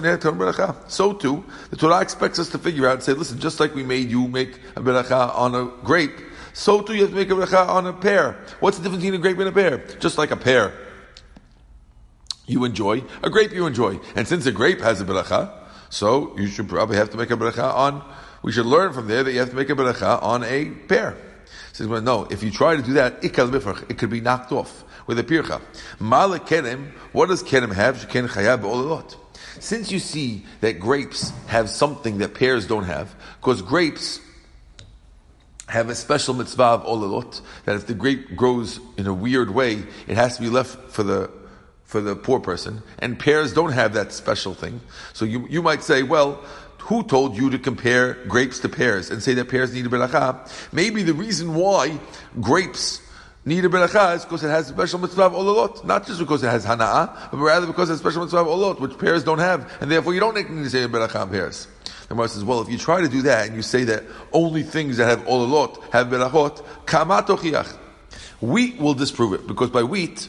So 0.88 1.13
too, 1.13 1.43
the 1.69 1.75
Torah 1.75 2.01
expects 2.01 2.39
us 2.39 2.50
to 2.50 2.58
figure 2.58 2.88
out 2.88 2.96
and 2.96 3.03
say, 3.03 3.13
listen, 3.13 3.39
just 3.39 3.60
like 3.60 3.74
we 3.74 3.84
made 3.84 4.12
you 4.12 4.27
make 4.27 4.55
a 4.75 4.81
beracha 4.81 5.36
on 5.36 5.55
a 5.55 5.65
grape, 5.84 6.17
so 6.60 6.82
too 6.82 6.94
you 6.94 7.01
have 7.01 7.12
to 7.12 7.16
make 7.16 7.32
a 7.32 7.34
beracha 7.34 7.68
on 7.70 7.88
a 7.88 7.94
pear. 7.94 8.38
What's 8.60 8.78
the 8.78 8.84
difference 8.84 9.04
between 9.04 9.20
a 9.20 9.22
grape 9.22 9.39
and 9.39 9.48
a 9.48 9.51
pear? 9.51 9.78
Just 10.00 10.18
like 10.18 10.32
a 10.32 10.38
pear 10.38 10.74
you 12.46 12.66
enjoy, 12.66 13.04
a 13.24 13.30
grape 13.30 13.54
you 13.54 13.66
enjoy. 13.66 14.00
And 14.16 14.28
since 14.28 14.46
a 14.46 14.51
grape 14.51 14.82
has 14.82 15.00
a 15.00 15.06
beracha, 15.06 15.51
so 15.89 16.36
you 16.38 16.48
should 16.48 16.68
probably 16.68 16.98
have 16.98 17.12
to 17.12 17.18
make 17.18 17.32
a 17.32 17.38
beracha 17.38 17.74
on 17.74 18.04
we 18.42 18.51
should 18.51 18.66
learn 18.66 18.94
from 18.94 19.08
there 19.08 19.24
that 19.24 19.32
you 19.32 19.39
have 19.39 19.50
to 19.50 19.56
make 19.56 19.70
a 19.70 19.75
beracha 19.75 20.22
on 20.24 20.44
a 20.44 20.72
pear. 20.88 21.18
Says, 21.74 21.88
well, 21.88 22.01
no, 22.01 22.25
if 22.25 22.42
you 22.44 22.51
try 22.51 22.75
to 22.75 22.82
do 22.82 22.94
that, 22.94 23.24
it 23.24 23.34
could 23.34 24.10
be 24.10 24.22
knocked 24.22 24.51
off 24.51 24.84
with 25.08 25.20
a 25.20 25.24
pircha. 25.24 25.62
Mala 26.00 26.39
kerem, 26.39 26.92
what 27.12 27.28
does 27.28 27.44
kerem 27.44 27.74
have? 27.74 28.00
Since 29.60 29.92
you 29.92 30.00
see 30.00 30.46
that 30.62 30.80
grapes 30.80 31.32
have 31.48 31.70
something 31.70 32.20
that 32.20 32.34
pears 32.34 32.68
don't 32.68 32.84
have, 32.84 33.13
because 33.39 33.62
grapes 33.62 34.22
have 35.69 35.89
a 35.89 35.95
special 35.95 36.33
mitzvah 36.33 36.63
of 36.63 36.83
olalot, 36.83 37.41
that 37.65 37.75
if 37.75 37.88
the 37.88 37.93
grape 37.93 38.35
grows 38.35 38.79
in 38.97 39.07
a 39.07 39.13
weird 39.13 39.51
way, 39.51 39.83
it 40.07 40.17
has 40.17 40.35
to 40.35 40.41
be 40.41 40.49
left 40.49 40.91
for 40.91 41.03
the 41.03 41.29
for 41.89 42.01
the 42.01 42.15
poor 42.15 42.39
person, 42.39 42.83
and 42.99 43.17
pears 43.17 43.51
don't 43.51 43.71
have 43.71 43.93
that 43.93 44.11
special 44.11 44.53
thing. 44.53 44.79
So 45.13 45.25
you, 45.25 45.47
you 45.49 45.63
might 45.63 45.81
say, 45.81 46.03
well, 46.03 46.43
who 46.77 47.01
told 47.01 47.35
you 47.35 47.49
to 47.49 47.57
compare 47.57 48.13
grapes 48.27 48.59
to 48.59 48.69
pears 48.69 49.09
and 49.09 49.23
say 49.23 49.33
that 49.33 49.49
pears 49.49 49.73
need 49.73 49.88
a 49.88 49.89
beracha? 49.89 50.47
Maybe 50.71 51.01
the 51.01 51.15
reason 51.15 51.55
why 51.55 51.99
grapes 52.39 53.01
need 53.43 53.65
a 53.65 53.69
beracha 53.69 54.17
is 54.17 54.23
because 54.23 54.43
it 54.43 54.49
has 54.49 54.69
a 54.69 54.73
special 54.73 54.99
mitzvah 54.99 55.23
of 55.23 55.33
ololot, 55.33 55.83
not 55.83 56.05
just 56.05 56.19
because 56.19 56.43
it 56.43 56.49
has 56.49 56.63
hana'ah, 56.63 57.31
but 57.31 57.38
rather 57.38 57.65
because 57.65 57.89
it 57.89 57.93
has 57.93 57.99
a 57.99 58.03
special 58.03 58.21
mitzvah 58.21 58.41
of 58.41 58.47
olot, 58.47 58.79
which 58.79 58.95
pears 58.99 59.23
don't 59.23 59.39
have, 59.39 59.71
and 59.81 59.89
therefore 59.89 60.13
you 60.13 60.19
don't 60.19 60.35
need 60.35 60.47
to 60.47 60.69
say 60.69 60.83
a 60.83 60.88
beracha 60.88 61.21
on 61.21 61.29
pears. 61.31 61.67
The 62.10 62.16
Gemara 62.16 62.28
says, 62.28 62.44
well, 62.44 62.62
if 62.62 62.70
you 62.70 62.78
try 62.80 63.01
to 63.01 63.08
do 63.08 63.22
that 63.22 63.46
and 63.48 63.56
you 63.56 63.62
say 63.62 63.84
that 63.84 64.04
only 64.34 64.63
things 64.63 64.98
that 64.98 65.06
have 65.06 65.25
ololot 65.25 65.80
have 65.94 66.08
berachot, 66.08 66.63
kamatochiach. 66.86 67.78
Wheat 68.42 68.80
will 68.80 68.96
disprove 68.96 69.34
it, 69.34 69.46
because 69.46 69.70
by 69.70 69.84
wheat, 69.84 70.28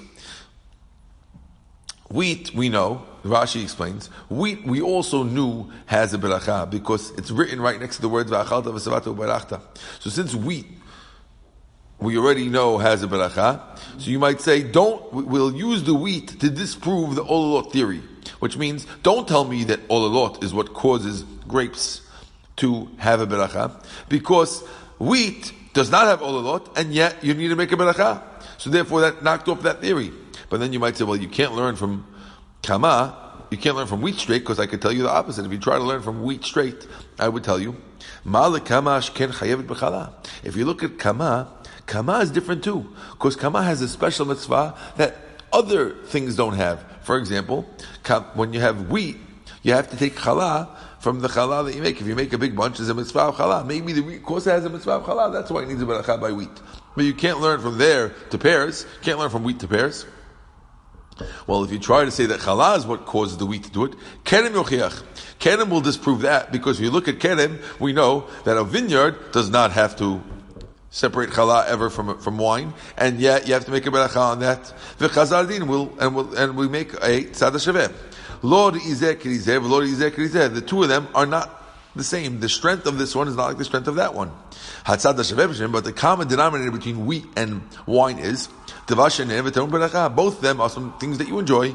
wheat, 2.10 2.52
we 2.54 2.68
know, 2.68 3.06
Rashi 3.24 3.62
explains, 3.62 4.08
wheat 4.28 4.66
we 4.66 4.82
also 4.82 5.22
knew 5.22 5.70
has 5.86 6.12
a 6.12 6.18
beracha 6.18 6.68
because 6.68 7.12
it's 7.12 7.30
written 7.30 7.60
right 7.60 7.80
next 7.80 7.96
to 7.96 8.02
the 8.02 8.08
words 8.08 8.30
v'achalta 8.30 8.64
v'savata 8.64 9.14
u'barachta. 9.14 9.60
So 10.00 10.10
since 10.10 10.34
wheat 10.34 10.66
we 11.98 12.18
already 12.18 12.48
know 12.48 12.78
has 12.78 13.02
a 13.02 13.06
beracha, 13.06 13.78
so 13.98 14.10
you 14.10 14.18
might 14.18 14.40
say, 14.40 14.62
don't, 14.62 15.12
we'll 15.12 15.54
use 15.54 15.84
the 15.84 15.94
wheat 15.94 16.40
to 16.40 16.50
disprove 16.50 17.14
the 17.14 17.24
olalot 17.24 17.72
theory, 17.72 18.02
which 18.40 18.56
means 18.56 18.86
don't 19.02 19.28
tell 19.28 19.44
me 19.44 19.64
that 19.64 19.86
olalot 19.88 20.42
is 20.42 20.52
what 20.52 20.74
causes 20.74 21.24
grapes 21.50 22.02
to 22.56 22.88
have 22.98 23.20
a 23.20 23.26
beracha, 23.26 23.72
because 24.08 24.62
wheat 24.98 25.52
does 25.72 25.90
not 25.90 26.06
have 26.06 26.20
olalot, 26.20 26.76
and 26.76 26.92
yet 26.92 27.22
you 27.22 27.34
need 27.34 27.48
to 27.48 27.56
make 27.56 27.72
a 27.72 27.76
beracha. 27.76 28.22
So 28.58 28.70
therefore 28.70 29.00
that 29.02 29.22
knocked 29.22 29.48
off 29.48 29.62
that 29.62 29.80
theory. 29.80 30.12
But 30.48 30.60
then 30.60 30.72
you 30.72 30.80
might 30.80 30.96
say, 30.96 31.04
well, 31.04 31.16
you 31.16 31.28
can't 31.28 31.54
learn 31.54 31.76
from 31.76 32.06
Kama, 32.62 33.16
you 33.50 33.56
can't 33.56 33.76
learn 33.76 33.86
from 33.86 34.02
wheat 34.02 34.16
straight 34.16 34.40
because 34.40 34.60
I 34.60 34.66
could 34.66 34.82
tell 34.82 34.92
you 34.92 35.02
the 35.02 35.10
opposite. 35.10 35.44
If 35.44 35.52
you 35.52 35.58
try 35.58 35.76
to 35.76 35.84
learn 35.84 36.02
from 36.02 36.22
wheat 36.22 36.44
straight, 36.44 36.86
I 37.18 37.28
would 37.28 37.42
tell 37.42 37.58
you, 37.58 37.76
If 38.24 40.56
you 40.56 40.64
look 40.64 40.82
at 40.82 40.98
Kama, 40.98 41.48
Kama 41.86 42.18
is 42.18 42.30
different 42.30 42.62
too. 42.62 42.94
Because 43.12 43.36
Kama 43.36 43.62
has 43.62 43.82
a 43.82 43.88
special 43.88 44.26
mitzvah 44.26 44.76
that 44.96 45.16
other 45.52 45.90
things 46.04 46.36
don't 46.36 46.54
have. 46.54 46.84
For 47.02 47.18
example, 47.18 47.68
when 48.34 48.52
you 48.52 48.60
have 48.60 48.90
wheat, 48.90 49.16
you 49.62 49.72
have 49.72 49.90
to 49.90 49.96
take 49.96 50.14
challah 50.14 50.68
from 51.00 51.20
the 51.20 51.28
challah 51.28 51.64
that 51.64 51.74
you 51.74 51.82
make. 51.82 52.00
If 52.00 52.06
you 52.06 52.14
make 52.14 52.32
a 52.32 52.38
big 52.38 52.54
bunch, 52.54 52.76
there's 52.76 52.90
a 52.90 52.94
mitzvah 52.94 53.20
of 53.20 53.36
challah. 53.36 53.66
Maybe 53.66 53.92
the 53.92 54.18
course, 54.20 54.44
has 54.44 54.64
a 54.64 54.70
mitzvah 54.70 54.92
of 54.92 55.04
challah. 55.04 55.32
That's 55.32 55.50
why 55.50 55.62
it 55.62 55.68
needs 55.68 55.82
a 55.82 55.86
beracha 55.86 56.20
by 56.20 56.32
wheat. 56.32 56.50
But 56.94 57.04
you 57.04 57.14
can't 57.14 57.40
learn 57.40 57.60
from 57.60 57.78
there 57.78 58.10
to 58.30 58.38
pears. 58.38 58.86
You 58.98 59.04
can't 59.04 59.18
learn 59.18 59.30
from 59.30 59.42
wheat 59.42 59.60
to 59.60 59.68
pears. 59.68 60.06
Well, 61.46 61.64
if 61.64 61.72
you 61.72 61.78
try 61.78 62.04
to 62.04 62.10
say 62.10 62.26
that 62.26 62.40
challah 62.40 62.78
is 62.78 62.86
what 62.86 63.06
causes 63.06 63.38
the 63.38 63.46
wheat 63.46 63.64
to 63.64 63.70
do 63.70 63.84
it, 63.84 63.94
kerem 64.24 64.50
yochiach. 64.50 65.02
Kerem 65.38 65.70
will 65.70 65.80
disprove 65.80 66.20
that 66.22 66.52
because 66.52 66.78
if 66.78 66.84
you 66.84 66.90
look 66.90 67.08
at 67.08 67.16
kerem, 67.16 67.60
we 67.80 67.92
know 67.92 68.26
that 68.44 68.56
a 68.56 68.64
vineyard 68.64 69.32
does 69.32 69.50
not 69.50 69.72
have 69.72 69.96
to 69.96 70.22
separate 70.90 71.30
challah 71.30 71.66
ever 71.66 71.88
from 71.88 72.18
from 72.18 72.36
wine, 72.36 72.74
and 72.96 73.20
yet 73.20 73.46
you 73.46 73.54
have 73.54 73.64
to 73.64 73.70
make 73.70 73.86
a 73.86 73.90
beracha 73.90 74.16
on 74.16 74.40
that. 74.40 74.72
V'chazardin 74.98 75.66
will 75.66 75.96
and 76.00 76.14
will 76.14 76.34
and 76.36 76.56
we 76.56 76.68
make 76.68 76.92
a 76.94 77.24
tzad 77.24 77.52
shaveh. 77.52 77.92
Lord 78.42 78.74
izeh 78.74 79.62
Lord 79.62 79.84
izeh 79.84 80.54
The 80.54 80.60
two 80.60 80.82
of 80.82 80.88
them 80.88 81.08
are 81.14 81.26
not 81.26 81.60
the 81.94 82.04
same. 82.04 82.40
The 82.40 82.48
strength 82.48 82.86
of 82.86 82.98
this 82.98 83.14
one 83.14 83.28
is 83.28 83.36
not 83.36 83.48
like 83.48 83.58
the 83.58 83.64
strength 83.64 83.88
of 83.88 83.96
that 83.96 84.14
one. 84.14 84.32
But 84.86 85.00
the 85.00 85.92
common 85.94 86.28
denominator 86.28 86.70
between 86.70 87.06
wheat 87.06 87.26
and 87.36 87.62
wine 87.86 88.18
is 88.18 88.48
both 88.86 89.18
of 89.18 90.40
them 90.40 90.60
are 90.60 90.70
some 90.70 90.98
things 90.98 91.18
that 91.18 91.28
you 91.28 91.38
enjoy, 91.38 91.74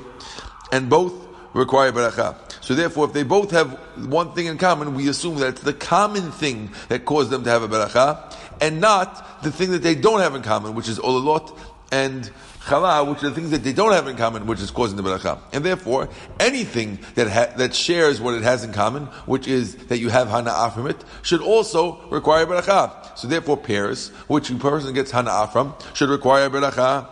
and 0.71 0.89
both 0.89 1.13
require 1.53 1.91
beracha. 1.91 2.35
So 2.61 2.75
therefore, 2.75 3.05
if 3.05 3.13
they 3.13 3.23
both 3.23 3.51
have 3.51 3.71
one 4.07 4.33
thing 4.33 4.47
in 4.47 4.57
common, 4.57 4.95
we 4.95 5.07
assume 5.07 5.37
that 5.39 5.47
it's 5.47 5.61
the 5.61 5.73
common 5.73 6.31
thing 6.31 6.71
that 6.89 7.05
caused 7.05 7.29
them 7.29 7.43
to 7.43 7.49
have 7.49 7.63
a 7.63 7.67
beracha, 7.67 8.35
and 8.59 8.81
not 8.81 9.43
the 9.43 9.51
thing 9.51 9.71
that 9.71 9.83
they 9.83 9.95
don't 9.95 10.19
have 10.19 10.35
in 10.35 10.41
common, 10.41 10.75
which 10.75 10.89
is 10.89 10.99
olalot 10.99 11.57
and 11.91 12.29
challah, 12.65 13.07
which 13.07 13.23
are 13.23 13.29
the 13.29 13.35
things 13.35 13.51
that 13.51 13.63
they 13.63 13.73
don't 13.73 13.91
have 13.91 14.07
in 14.07 14.15
common, 14.15 14.45
which 14.45 14.59
is 14.59 14.71
causing 14.71 14.97
the 14.97 15.03
beracha. 15.03 15.39
And 15.53 15.63
therefore, 15.63 16.09
anything 16.39 16.99
that 17.15 17.29
ha- 17.29 17.55
that 17.57 17.75
shares 17.75 18.19
what 18.19 18.33
it 18.33 18.43
has 18.43 18.63
in 18.63 18.73
common, 18.73 19.05
which 19.25 19.47
is 19.47 19.75
that 19.87 19.99
you 19.99 20.09
have 20.09 20.27
hana'ah 20.27 20.73
from 20.73 20.87
it, 20.87 21.03
should 21.21 21.41
also 21.41 22.01
require 22.09 22.45
beracha. 22.45 23.17
So 23.17 23.27
therefore, 23.27 23.57
pears, 23.57 24.09
which 24.27 24.49
a 24.49 24.55
person 24.55 24.93
gets 24.93 25.11
hana'ah 25.11 25.51
from, 25.51 25.75
should 25.93 26.09
require 26.09 26.49
beracha. 26.49 27.07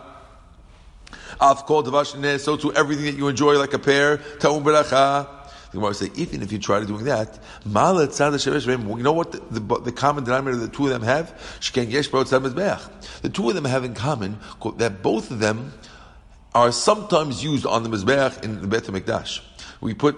So 1.40 2.56
to 2.56 2.72
everything 2.74 3.04
that 3.06 3.16
you 3.16 3.28
enjoy 3.28 3.58
like 3.58 3.74
a 3.74 3.78
pear, 3.78 4.18
ta'um 4.38 4.62
beracha. 4.62 5.43
The 5.74 5.80
Gemara 5.80 5.94
say, 5.94 6.10
even 6.14 6.40
if 6.40 6.52
you 6.52 6.60
try 6.60 6.78
to 6.78 6.86
doing 6.86 7.04
that, 7.06 7.36
you 7.64 7.72
know 7.72 9.12
what 9.12 9.32
the, 9.32 9.40
the, 9.50 9.80
the, 9.80 9.90
common 9.90 10.22
denominator 10.22 10.60
the 10.60 10.68
two 10.68 10.84
of 10.84 10.90
them 10.90 11.02
have? 11.02 11.36
The 11.60 13.30
two 13.34 13.48
of 13.48 13.54
them 13.56 13.64
have 13.64 13.82
in 13.82 13.94
common 13.94 14.38
that 14.76 15.02
both 15.02 15.32
of 15.32 15.40
them 15.40 15.72
are 16.54 16.70
sometimes 16.70 17.42
used 17.42 17.66
on 17.66 17.82
the 17.82 17.88
Mizbeach 17.88 18.44
in 18.44 18.60
the 18.60 18.68
Beit 18.68 18.84
HaMikdash. 18.84 19.40
We 19.80 19.94
put, 19.94 20.16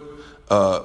uh, 0.51 0.83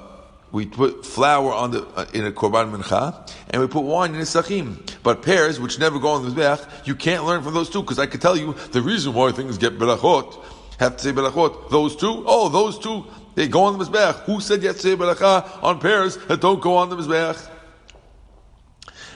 we 0.54 0.68
put 0.68 1.06
flour 1.06 1.52
on 1.52 1.72
the, 1.72 1.86
uh, 1.88 2.06
in 2.14 2.26
a 2.26 2.32
Korban 2.32 2.74
Mincha, 2.74 3.30
and 3.50 3.62
we 3.62 3.68
put 3.68 3.82
wine 3.82 4.16
in 4.16 4.22
a 4.22 4.24
Sachim. 4.24 4.90
But 5.04 5.22
pears, 5.22 5.60
which 5.60 5.80
never 5.80 6.00
go 6.00 6.12
on 6.12 6.24
the 6.24 6.32
Mizbeach, 6.32 6.88
you 6.88 6.96
can't 6.96 7.26
learn 7.26 7.44
from 7.44 7.56
those 7.56 7.70
two, 7.70 7.82
because 7.82 8.00
I 8.00 8.06
could 8.06 8.22
tell 8.22 8.38
you 8.38 8.56
the 8.72 8.82
reason 8.82 9.14
why 9.14 9.34
things 9.34 9.58
get 9.58 9.78
berachot, 9.78 10.42
have 10.82 10.98
to 10.98 11.04
say 11.04 11.12
berachot. 11.12 11.70
Those 11.70 11.96
two, 11.96 12.24
oh, 12.26 12.50
those 12.50 12.80
two, 12.80 13.06
they 13.36 13.48
go 13.48 13.64
on 13.64 13.78
the 13.78 13.86
Mizbeach. 13.86 14.24
Who 14.24 14.42
said 14.42 14.64
yet 14.64 14.78
say 14.78 14.96
beracha 14.96 15.64
on 15.64 15.80
pears 15.80 16.18
that 16.26 16.42
don't 16.42 16.62
go 16.62 16.78
on 16.78 16.90
the 16.90 16.98
Mizbeach? 16.98 17.50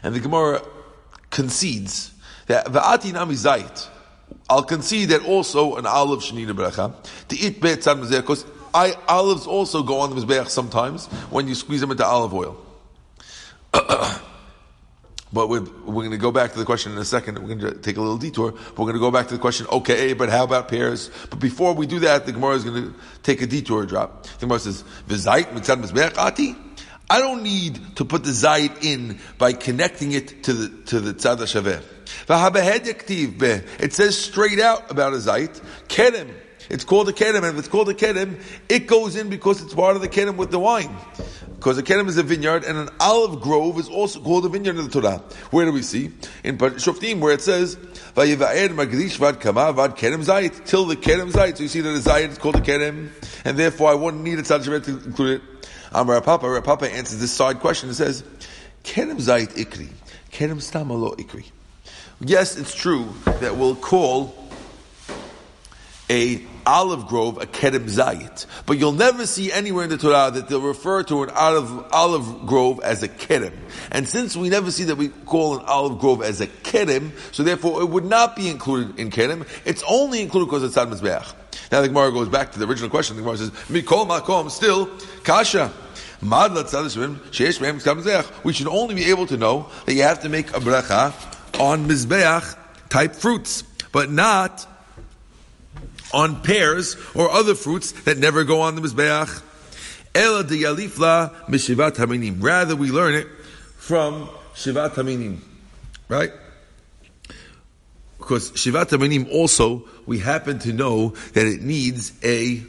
And 0.03 0.13
the 0.13 0.19
Gemara 0.19 0.61
concedes 1.31 2.13
that 2.47 2.67
va'ati 2.67 3.11
nami 3.13 3.35
zayit. 3.35 3.89
I'll 4.49 4.63
concede 4.63 5.09
that 5.09 5.25
also 5.25 5.75
an 5.75 5.87
olive 5.87 6.19
shenina 6.19 6.51
beracha 6.51 6.93
to 7.29 7.35
eat 7.35 7.59
be'etzad 7.61 7.99
mizbeach 7.99 8.21
because 8.21 8.45
I, 8.73 8.93
olives 9.07 9.47
also 9.47 9.81
go 9.81 9.99
on 10.01 10.13
the 10.13 10.21
mizbeach 10.21 10.49
sometimes 10.49 11.07
when 11.31 11.47
you 11.47 11.55
squeeze 11.55 11.81
them 11.81 11.91
into 11.91 12.05
olive 12.05 12.33
oil. 12.33 12.57
But 15.35 15.49
we're, 15.49 15.59
we're 15.59 16.03
going 16.05 16.11
to 16.11 16.17
go 16.17 16.31
back 16.31 16.53
to 16.53 16.57
the 16.57 16.63
question 16.63 16.93
in 16.93 16.97
a 16.97 17.03
second. 17.03 17.37
We're 17.39 17.55
going 17.55 17.73
to 17.73 17.73
take 17.73 17.97
a 17.97 18.01
little 18.01 18.17
detour. 18.17 18.53
We're 18.53 18.85
going 18.85 18.93
to 18.93 19.01
go 19.01 19.11
back 19.11 19.27
to 19.27 19.33
the 19.33 19.39
question, 19.39 19.67
okay, 19.69 20.13
but 20.13 20.29
how 20.29 20.45
about 20.45 20.69
pears? 20.69 21.11
But 21.29 21.39
before 21.39 21.73
we 21.73 21.85
do 21.87 21.99
that, 21.99 22.25
the 22.25 22.31
Gemara 22.31 22.55
is 22.55 22.63
going 22.63 22.81
to 22.81 22.93
take 23.21 23.41
a 23.41 23.45
detour 23.45 23.85
drop. 23.85 24.23
The 24.23 24.45
Gemara 24.45 24.59
says, 24.59 24.85
V'zait 25.09 25.51
mitzad? 25.51 26.55
I 27.09 27.19
don't 27.19 27.43
need 27.43 27.97
to 27.97 28.05
put 28.05 28.23
the 28.23 28.31
zayit 28.31 28.81
in 28.81 29.19
by 29.37 29.51
connecting 29.51 30.13
it 30.13 30.43
to 30.43 30.53
the, 30.53 30.83
to 30.85 31.01
the 31.01 31.13
tzad. 31.13 31.83
It 33.81 33.93
says 33.93 34.17
straight 34.17 34.59
out 34.61 34.89
about 34.89 35.11
a 35.11 35.17
zayit, 35.17 35.61
kerem. 35.89 36.33
It's 36.69 36.83
called 36.83 37.09
a 37.09 37.13
kerem, 37.13 37.37
and 37.37 37.45
if 37.45 37.57
it's 37.57 37.67
called 37.67 37.89
a 37.89 37.93
kerem, 37.93 38.41
it 38.69 38.87
goes 38.87 39.15
in 39.15 39.29
because 39.29 39.61
it's 39.61 39.73
part 39.73 39.95
of 39.95 40.01
the 40.01 40.09
kerem 40.09 40.35
with 40.35 40.51
the 40.51 40.59
wine. 40.59 40.95
Because 41.55 41.77
a 41.77 41.83
kerem 41.83 42.07
is 42.07 42.17
a 42.17 42.23
vineyard, 42.23 42.63
and 42.63 42.77
an 42.77 42.89
olive 42.99 43.41
grove 43.41 43.79
is 43.79 43.89
also 43.89 44.19
called 44.19 44.45
a 44.45 44.49
vineyard 44.49 44.77
in 44.77 44.87
the 44.87 45.01
Torah. 45.01 45.23
Where 45.51 45.65
do 45.65 45.71
we 45.71 45.81
see? 45.81 46.11
In 46.43 46.57
Shoftim, 46.57 47.19
where 47.19 47.33
it 47.33 47.41
says, 47.41 47.75
Vayivaer 47.75 48.69
magdish 48.69 49.39
kama 49.39 49.73
vad 49.73 49.97
kerem 49.97 50.23
zayit, 50.23 50.65
till 50.65 50.85
the 50.85 50.95
kerem 50.95 51.31
zayit. 51.31 51.57
So 51.57 51.63
you 51.63 51.69
see 51.69 51.81
that 51.81 51.95
a 51.95 51.99
zayit 51.99 52.29
is 52.29 52.37
called 52.37 52.55
a 52.55 52.61
kerem, 52.61 53.09
and 53.43 53.57
therefore 53.57 53.89
I 53.89 53.95
wouldn't 53.95 54.23
need 54.23 54.39
a 54.39 54.43
tzad 54.43 54.63
to 54.63 55.05
include 55.05 55.41
it. 55.41 55.69
Amar 55.91 56.19
Papa, 56.21 56.61
Papa 56.61 56.91
answers 56.91 57.19
this 57.19 57.31
side 57.31 57.59
question 57.61 57.87
and 57.89 57.95
says, 57.95 58.23
Kerem 58.83 59.17
Zayit 59.17 59.53
Ikri. 59.55 59.89
Kerem 60.31 60.57
Stamalo 60.57 61.17
Ikri. 61.17 61.45
Yes, 62.19 62.57
it's 62.57 62.75
true 62.75 63.13
that 63.25 63.55
we'll 63.55 63.75
call 63.75 64.35
a 66.09 66.45
olive 66.65 67.07
grove 67.07 67.37
a 67.41 67.45
kerem 67.45 67.85
zayit, 67.85 68.45
but 68.65 68.77
you'll 68.77 68.91
never 68.91 69.25
see 69.25 69.51
anywhere 69.51 69.83
in 69.83 69.89
the 69.89 69.97
Torah 69.97 70.31
that 70.31 70.47
they'll 70.47 70.61
refer 70.61 71.03
to 71.03 71.23
an 71.23 71.29
olive 71.29 71.93
olive 71.93 72.45
grove 72.45 72.79
as 72.83 73.03
a 73.03 73.07
kerem. 73.07 73.53
And 73.91 74.07
since 74.07 74.35
we 74.35 74.49
never 74.49 74.71
see 74.71 74.85
that 74.85 74.95
we 74.95 75.09
call 75.09 75.59
an 75.59 75.65
olive 75.65 75.99
grove 75.99 76.21
as 76.21 76.41
a 76.41 76.47
kerem, 76.47 77.11
so 77.31 77.43
therefore 77.43 77.81
it 77.81 77.89
would 77.89 78.05
not 78.05 78.35
be 78.35 78.49
included 78.49 78.99
in 78.99 79.09
kerem. 79.09 79.47
It's 79.65 79.83
only 79.87 80.21
included 80.21 80.47
because 80.47 80.63
it's 80.63 80.77
ad 80.77 80.89
mizbeach. 80.89 81.33
Now 81.71 81.81
the 81.81 81.87
Gemara 81.87 82.11
goes 82.11 82.29
back 82.29 82.51
to 82.53 82.59
the 82.59 82.67
original 82.67 82.89
question. 82.89 83.15
The 83.15 83.21
Gemara 83.21 83.37
says, 83.37 83.51
"Mikol 83.69 84.07
makom 84.07 84.51
still 84.51 84.89
kasha." 85.23 85.71
We 88.43 88.53
should 88.53 88.67
only 88.67 88.95
be 88.95 89.05
able 89.05 89.27
to 89.27 89.37
know 89.37 89.67
that 89.85 89.93
you 89.93 90.01
have 90.03 90.21
to 90.21 90.29
make 90.29 90.49
a 90.55 90.59
bracha 90.59 91.13
on 91.59 91.87
mizbeach 91.87 92.55
type 92.89 93.13
fruits, 93.15 93.63
but 93.91 94.09
not 94.09 94.65
on 96.15 96.41
pears 96.41 96.95
or 97.13 97.29
other 97.29 97.53
fruits 97.53 97.91
that 98.03 98.17
never 98.17 98.43
go 98.45 98.61
on 98.61 98.75
the 98.75 98.81
mizbeach. 98.81 99.43
Ela 100.15 100.45
de 100.45 100.63
yalifla 100.63 101.35
mishivat 101.47 101.97
haminim. 101.97 102.41
Rather, 102.41 102.75
we 102.75 102.89
learn 102.89 103.13
it 103.13 103.27
from 103.75 104.29
shivat 104.55 104.91
haminim, 104.91 105.39
right? 106.07 106.31
Because 108.17 108.51
shivat 108.53 108.85
haminim 108.85 109.29
also 109.29 109.83
we 110.05 110.19
happen 110.19 110.57
to 110.59 110.71
know 110.71 111.09
that 111.33 111.45
it 111.45 111.61
needs 111.61 112.13
a 112.23 112.63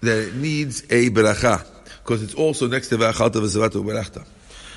that 0.00 0.28
it 0.28 0.34
needs 0.36 0.82
a 0.90 1.10
beracha 1.10 1.66
because 2.04 2.22
it's 2.22 2.34
also 2.34 2.68
next 2.68 2.88
to 2.88 2.98
v'achalta 2.98 3.40
v'zavata 3.40 3.82
berachta. 3.84 4.24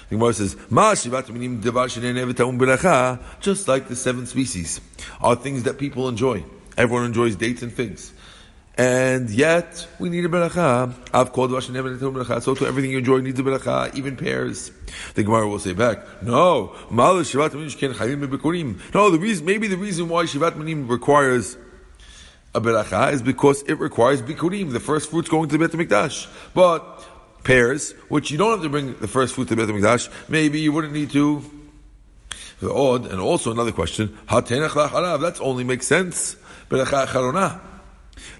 The 0.09 0.15
Gemara 0.15 0.33
says, 0.33 0.55
"Ma 0.69 0.93
shivat 0.93 1.29
minim 1.29 1.61
devar 1.61 1.87
beracha." 1.87 3.19
Just 3.39 3.67
like 3.67 3.87
the 3.87 3.95
seven 3.95 4.25
species 4.25 4.81
are 5.21 5.35
things 5.35 5.63
that 5.63 5.77
people 5.77 6.09
enjoy. 6.09 6.43
Everyone 6.77 7.05
enjoys 7.05 7.35
dates 7.35 7.61
and 7.61 7.71
figs. 7.71 8.11
And 8.77 9.29
yet, 9.29 9.87
we 9.99 10.09
need 10.09 10.25
a 10.25 10.27
beracha. 10.27 10.93
I've 11.13 11.31
called 11.31 11.51
beracha. 11.51 12.41
So 12.41 12.55
to 12.55 12.65
everything 12.65 12.91
you 12.91 12.97
enjoy 12.97 13.19
needs 13.19 13.39
a 13.39 13.43
beracha, 13.43 13.95
even 13.95 14.17
pears. 14.17 14.69
The 15.13 15.23
Gemara 15.23 15.47
will 15.47 15.59
say 15.59 15.71
back, 15.71 15.99
no, 16.21 16.75
no, 16.91 17.23
the 17.23 19.17
reason, 19.21 19.45
maybe 19.45 19.67
the 19.67 19.77
reason 19.77 20.09
why 20.09 20.25
Shivat 20.25 20.51
Manim 20.51 20.89
requires 20.89 21.57
a 22.53 22.59
beracha 22.59 23.13
is 23.13 23.21
because 23.21 23.61
it 23.63 23.79
requires 23.79 24.21
bikurim, 24.21 24.73
the 24.73 24.81
first 24.81 25.09
fruits 25.09 25.29
going 25.29 25.47
to 25.49 25.57
the 25.57 25.67
Bet 25.67 25.77
Mikdash. 25.77 26.27
But 26.53 27.05
pears, 27.45 27.93
which 28.09 28.29
you 28.29 28.37
don't 28.37 28.51
have 28.51 28.63
to 28.63 28.69
bring 28.69 28.95
the 28.97 29.07
first 29.07 29.35
fruit 29.35 29.47
to 29.47 29.55
Bet 29.55 29.69
Mikdash, 29.69 30.09
maybe 30.27 30.59
you 30.59 30.73
wouldn't 30.73 30.93
need 30.93 31.11
to. 31.11 31.41
The 32.59 32.73
odd, 32.73 33.05
and 33.07 33.21
also 33.21 33.51
another 33.51 33.71
question, 33.71 34.17
that 34.27 35.37
only 35.41 35.63
makes 35.63 35.87
sense 35.87 36.37
beracha 36.69 37.05
acharona. 37.05 37.59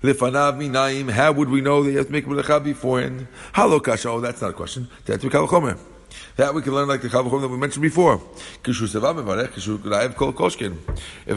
Lifanav 0.01 0.57
minayim. 0.57 1.11
How 1.11 1.31
would 1.31 1.49
we 1.49 1.61
know 1.61 1.83
that 1.83 1.91
you 1.91 1.97
have 1.97 2.07
to 2.07 2.11
make 2.11 2.25
beracha 2.25 2.63
beforehand? 2.63 3.27
Halo 3.53 3.79
kasha. 3.79 4.09
Oh, 4.09 4.21
that's 4.21 4.41
not 4.41 4.51
a 4.51 4.53
question. 4.53 4.87
That's 5.05 5.23
kalachomer. 5.23 5.77
That 6.37 6.53
we 6.53 6.61
can 6.61 6.73
learn 6.73 6.87
like 6.87 7.01
the 7.01 7.09
kalachomer 7.09 7.41
that 7.41 7.49
we 7.49 7.57
mentioned 7.57 7.81
before. 7.81 8.21
If 8.63 8.81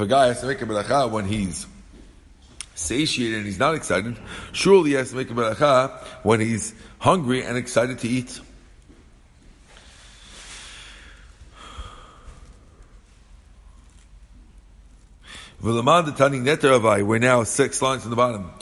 a 0.01 0.07
guy 0.07 0.27
has 0.27 0.41
to 0.41 0.47
make 0.47 0.63
a 0.63 0.67
beracha 0.67 1.11
when 1.11 1.25
he's 1.25 1.67
satiated 2.75 3.39
and 3.39 3.47
he's 3.47 3.59
not 3.59 3.75
excited, 3.75 4.17
surely 4.53 4.91
he 4.91 4.97
has 4.97 5.11
to 5.11 5.17
make 5.17 5.31
a 5.31 5.35
beracha 5.35 5.91
when 6.23 6.41
he's 6.41 6.75
hungry 7.01 7.43
and 7.45 7.57
excited 7.57 7.99
to 8.01 8.09
eat. 8.09 8.41
We're 15.61 17.19
now 17.19 17.43
six 17.43 17.83
lines 17.83 18.03
from 18.03 18.11
the 18.11 18.17
bottom. 18.17 18.53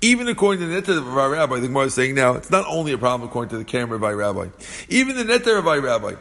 Even 0.00 0.28
according 0.28 0.60
to 0.60 0.66
the 0.66 0.80
netter 0.80 0.98
of 0.98 1.18
our 1.18 1.30
rabbi, 1.30 1.58
the 1.58 1.66
Gemara 1.66 1.86
is 1.86 1.94
saying 1.94 2.14
now, 2.14 2.34
it's 2.34 2.48
not 2.48 2.64
only 2.68 2.92
a 2.92 2.98
problem 2.98 3.28
according 3.28 3.50
to 3.50 3.58
the 3.58 3.64
Karen 3.64 3.90
Rabbi 3.90 4.12
Rabbi. 4.12 4.50
Even 4.88 5.16
the 5.16 5.24
netter 5.24 5.58
of 5.58 5.66
our 5.66 5.80
rabbi, 5.80 6.14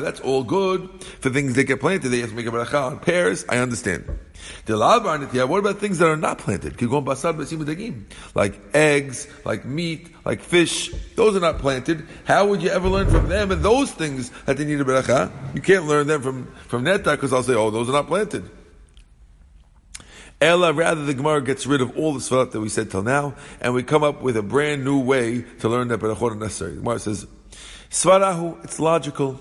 that's 0.00 0.20
all 0.20 0.42
good 0.42 0.90
for 1.20 1.30
things 1.30 1.54
that 1.54 1.62
get 1.62 1.78
planted. 1.78 2.08
They 2.08 2.18
have 2.18 2.30
to 2.30 2.34
make 2.34 2.46
a 2.46 2.50
bracha 2.50 2.90
on 2.90 2.98
pears. 2.98 3.44
I 3.48 3.58
understand. 3.58 4.04
What 4.66 5.58
about 5.58 5.78
things 5.78 5.98
that 5.98 6.08
are 6.08 6.16
not 6.16 6.38
planted? 6.38 6.80
Like 8.34 8.60
eggs, 8.74 9.28
like 9.44 9.64
meat, 9.64 10.08
like 10.24 10.40
fish. 10.40 10.92
Those 11.16 11.36
are 11.36 11.40
not 11.40 11.58
planted. 11.58 12.06
How 12.24 12.46
would 12.46 12.62
you 12.62 12.70
ever 12.70 12.88
learn 12.88 13.10
from 13.10 13.28
them 13.28 13.50
and 13.50 13.62
those 13.62 13.90
things 13.92 14.30
that 14.46 14.56
they 14.56 14.64
need 14.64 14.80
a 14.80 14.84
bracha? 14.84 15.30
You 15.54 15.60
can't 15.60 15.86
learn 15.86 16.06
them 16.06 16.22
from, 16.22 16.46
from 16.68 16.84
netta 16.84 17.12
because 17.12 17.32
I'll 17.32 17.42
say, 17.42 17.54
oh, 17.54 17.70
those 17.70 17.88
are 17.88 17.92
not 17.92 18.06
planted. 18.06 18.48
Ella, 20.40 20.72
rather 20.72 21.04
the 21.04 21.14
Gemara 21.14 21.40
gets 21.40 21.66
rid 21.66 21.80
of 21.80 21.96
all 21.96 22.12
the 22.12 22.18
svarat 22.18 22.50
that 22.50 22.60
we 22.60 22.68
said 22.68 22.90
till 22.90 23.04
now, 23.04 23.34
and 23.60 23.74
we 23.74 23.84
come 23.84 24.02
up 24.02 24.22
with 24.22 24.36
a 24.36 24.42
brand 24.42 24.84
new 24.84 24.98
way 24.98 25.42
to 25.60 25.68
learn 25.68 25.86
that 25.88 26.00
berachot 26.00 26.36
necessary. 26.36 26.72
The 26.72 26.78
Gemara 26.78 26.98
says, 26.98 27.26
Svarahu, 27.92 28.64
it's 28.64 28.80
logical. 28.80 29.38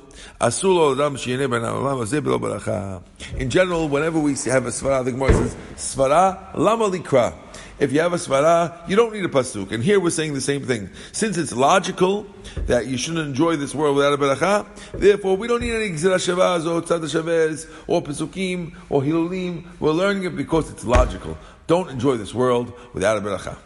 In 3.40 3.50
general, 3.50 3.88
whenever 3.88 4.20
we 4.20 4.32
have 4.32 4.66
a 4.66 4.72
svara, 4.72 5.06
the 5.06 5.12
Gemara 5.14 5.34
says, 5.34 5.56
Svara 5.78 6.54
lama 6.58 6.90
likra. 6.90 7.34
If 7.80 7.94
you 7.94 8.02
have 8.02 8.12
a 8.12 8.18
svara, 8.18 8.90
you 8.90 8.98
don't 8.98 9.14
need 9.14 9.24
a 9.24 9.30
pasuk. 9.30 9.72
And 9.72 9.82
here 9.82 10.02
we're 10.02 10.10
saying 10.10 10.34
the 10.34 10.42
same 10.42 10.66
thing. 10.66 10.90
Since 11.14 11.38
it's 11.38 11.54
logical 11.54 12.28
that 12.66 12.88
you 12.88 12.98
shouldn't 12.98 13.26
enjoy 13.26 13.56
this 13.56 13.74
world 13.74 13.96
without 13.96 14.12
a 14.12 14.18
beracha, 14.18 14.68
therefore 14.92 15.38
we 15.38 15.48
don't 15.48 15.62
need 15.62 15.72
any 15.72 15.92
gzira 15.92 16.18
shavaz 16.18 16.70
or 16.70 16.82
tzad 16.82 17.10
shavez 17.10 17.68
or 17.88 18.04
pasukim 18.04 18.76
or 18.90 19.02
hilulim. 19.02 19.66
We're 19.80 19.92
learning 19.92 20.26
it 20.26 20.36
because 20.36 20.70
it's 20.70 20.84
logical. 20.84 21.38
Don't 21.68 21.90
enjoy 21.90 22.18
this 22.18 22.34
world 22.34 22.74
without 22.94 23.18
a 23.18 23.22
beracha. 23.22 23.58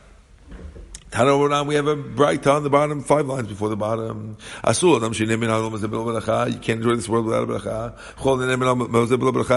We 1.13 1.76
have 1.76 1.88
a 1.88 1.96
bright 1.96 2.46
on 2.46 2.63
the 2.63 2.70
bottom, 2.70 3.02
five 3.02 3.26
lines 3.26 3.48
before 3.48 3.70
the 3.70 3.78
bottom. 3.78 4.38
You 4.65 4.74
can't 4.74 6.70
enjoy 6.70 6.96
this 6.96 7.08
world 7.08 7.26
without 7.26 7.44
a 7.44 7.48
beracha. 7.48 7.94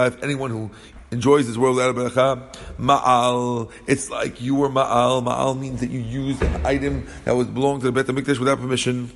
If 0.07 0.23
anyone 0.23 0.51
who 0.51 0.71
enjoys 1.11 1.47
this 1.47 1.57
world 1.57 1.75
without 1.75 1.89
a 1.89 1.93
beracha, 1.93 2.55
ma'al, 2.77 3.71
it's 3.87 4.09
like 4.09 4.39
you 4.41 4.55
were 4.55 4.69
ma'al. 4.69 5.21
Ma'al 5.25 5.59
means 5.59 5.81
that 5.81 5.89
you 5.89 5.99
used 5.99 6.41
an 6.41 6.65
item 6.65 7.05
that 7.25 7.35
was 7.35 7.47
belonged 7.47 7.81
to 7.81 7.91
the 7.91 7.91
Bet 7.91 8.05
HaMikdash 8.05 8.39
without 8.39 8.59
permission. 8.59 9.11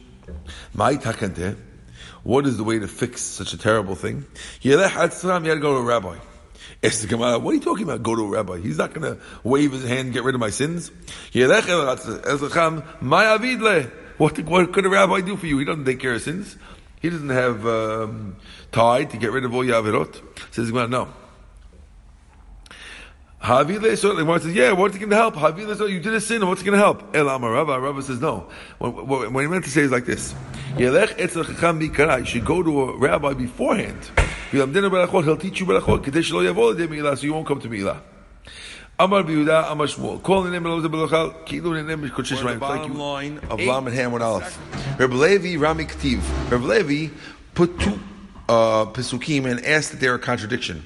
What 2.23 2.45
is 2.45 2.57
the 2.57 2.63
way 2.63 2.79
to 2.79 2.87
fix 2.87 3.21
such 3.21 3.53
a 3.53 3.57
terrible 3.57 3.95
thing? 3.95 4.25
You 4.61 4.77
had 4.77 5.11
to 5.11 5.41
go 5.61 5.73
to 5.73 5.79
a 5.79 5.81
rabbi. 5.81 6.17
Ask 6.83 7.01
the 7.01 7.07
Gemara, 7.07 7.39
what 7.39 7.51
are 7.51 7.55
you 7.55 7.61
talking 7.61 7.85
about? 7.85 8.03
Go 8.03 8.13
to 8.13 8.23
a 8.23 8.29
rabbi. 8.29 8.59
He's 8.59 8.77
not 8.77 8.93
going 8.93 9.15
to 9.15 9.21
wave 9.43 9.71
his 9.71 9.87
hand 9.87 9.99
and 9.99 10.13
get 10.13 10.23
rid 10.23 10.35
of 10.35 10.41
my 10.41 10.49
sins. 10.49 10.91
What, 14.17 14.39
what 14.39 14.73
could 14.73 14.85
a 14.85 14.89
rabbi 14.89 15.21
do 15.21 15.37
for 15.37 15.47
you? 15.47 15.57
He 15.59 15.65
doesn't 15.65 15.85
take 15.85 15.99
care 15.99 16.13
of 16.13 16.21
sins. 16.21 16.57
He 17.01 17.09
doesn't 17.09 17.29
have 17.29 17.65
um, 17.65 18.35
tide 18.71 19.11
to 19.11 19.17
get 19.17 19.31
rid 19.31 19.45
of 19.45 19.53
all 19.53 19.63
your 19.63 19.81
avirot. 19.81 20.21
Says 20.51 20.71
Gemara, 20.71 20.87
no. 20.87 21.07
Havile 23.41 23.97
certainly 23.97 24.23
wants 24.23 24.45
says, 24.45 24.55
yeah, 24.55 24.71
what's 24.71 24.97
going 24.97 25.09
to 25.09 25.15
help? 25.15 25.35
Havile 25.35 25.89
you 25.89 25.99
did 25.99 26.13
a 26.13 26.21
sin, 26.21 26.47
what's 26.47 26.63
going 26.63 26.73
to 26.73 26.77
help? 26.77 27.13
El 27.13 27.25
Rava, 27.25 27.79
Rava 27.79 28.01
says 28.01 28.21
no. 28.21 28.49
What, 28.77 29.05
what, 29.05 29.31
what 29.31 29.41
he 29.41 29.47
meant 29.47 29.65
to 29.65 29.69
say 29.69 29.81
is 29.81 29.91
like 29.91 30.05
this. 30.05 30.33
You 30.77 30.95
should 32.25 32.45
go 32.45 32.63
to 32.63 32.81
a 32.83 32.97
rabbi 32.97 33.33
beforehand. 33.33 34.22
He'll 34.53 35.37
teach 35.37 35.59
you 35.59 35.65
berachot, 35.65 37.17
so 37.17 37.25
you 37.25 37.33
won't 37.33 37.47
come 37.47 37.59
to 37.59 37.67
Milah. 37.67 37.99
Amar 38.99 39.23
Biyuda, 39.23 39.71
Amar 39.71 39.87
Shmuel. 39.87 40.21
Call 40.21 40.43
the 40.43 40.51
name 40.51 40.63
of 40.67 40.83
the 40.83 40.89
Belachal, 40.89 41.43
Kilu 41.47 41.73
the 41.73 41.81
name 41.81 42.03
of 42.03 42.11
Kodesh 42.11 42.53
The 42.53 42.59
bottom 42.59 42.95
line 42.95 43.39
of 43.49 43.59
Lam 43.59 43.87
and 43.87 43.95
Ham 43.95 44.11
with 44.11 44.21
Aleph. 44.21 44.59
Reb 44.99 45.11
Levi, 45.11 45.59
Rami 45.59 45.85
Ktiv. 45.85 46.21
Reb 46.51 46.61
Levi 46.61 47.11
put 47.55 47.79
two 47.79 47.99
uh, 48.47 48.85
Pesukim 48.85 49.49
and 49.49 49.65
asked 49.65 49.91
that 49.91 49.99
they're 49.99 50.13
a 50.13 50.19
contradiction. 50.19 50.85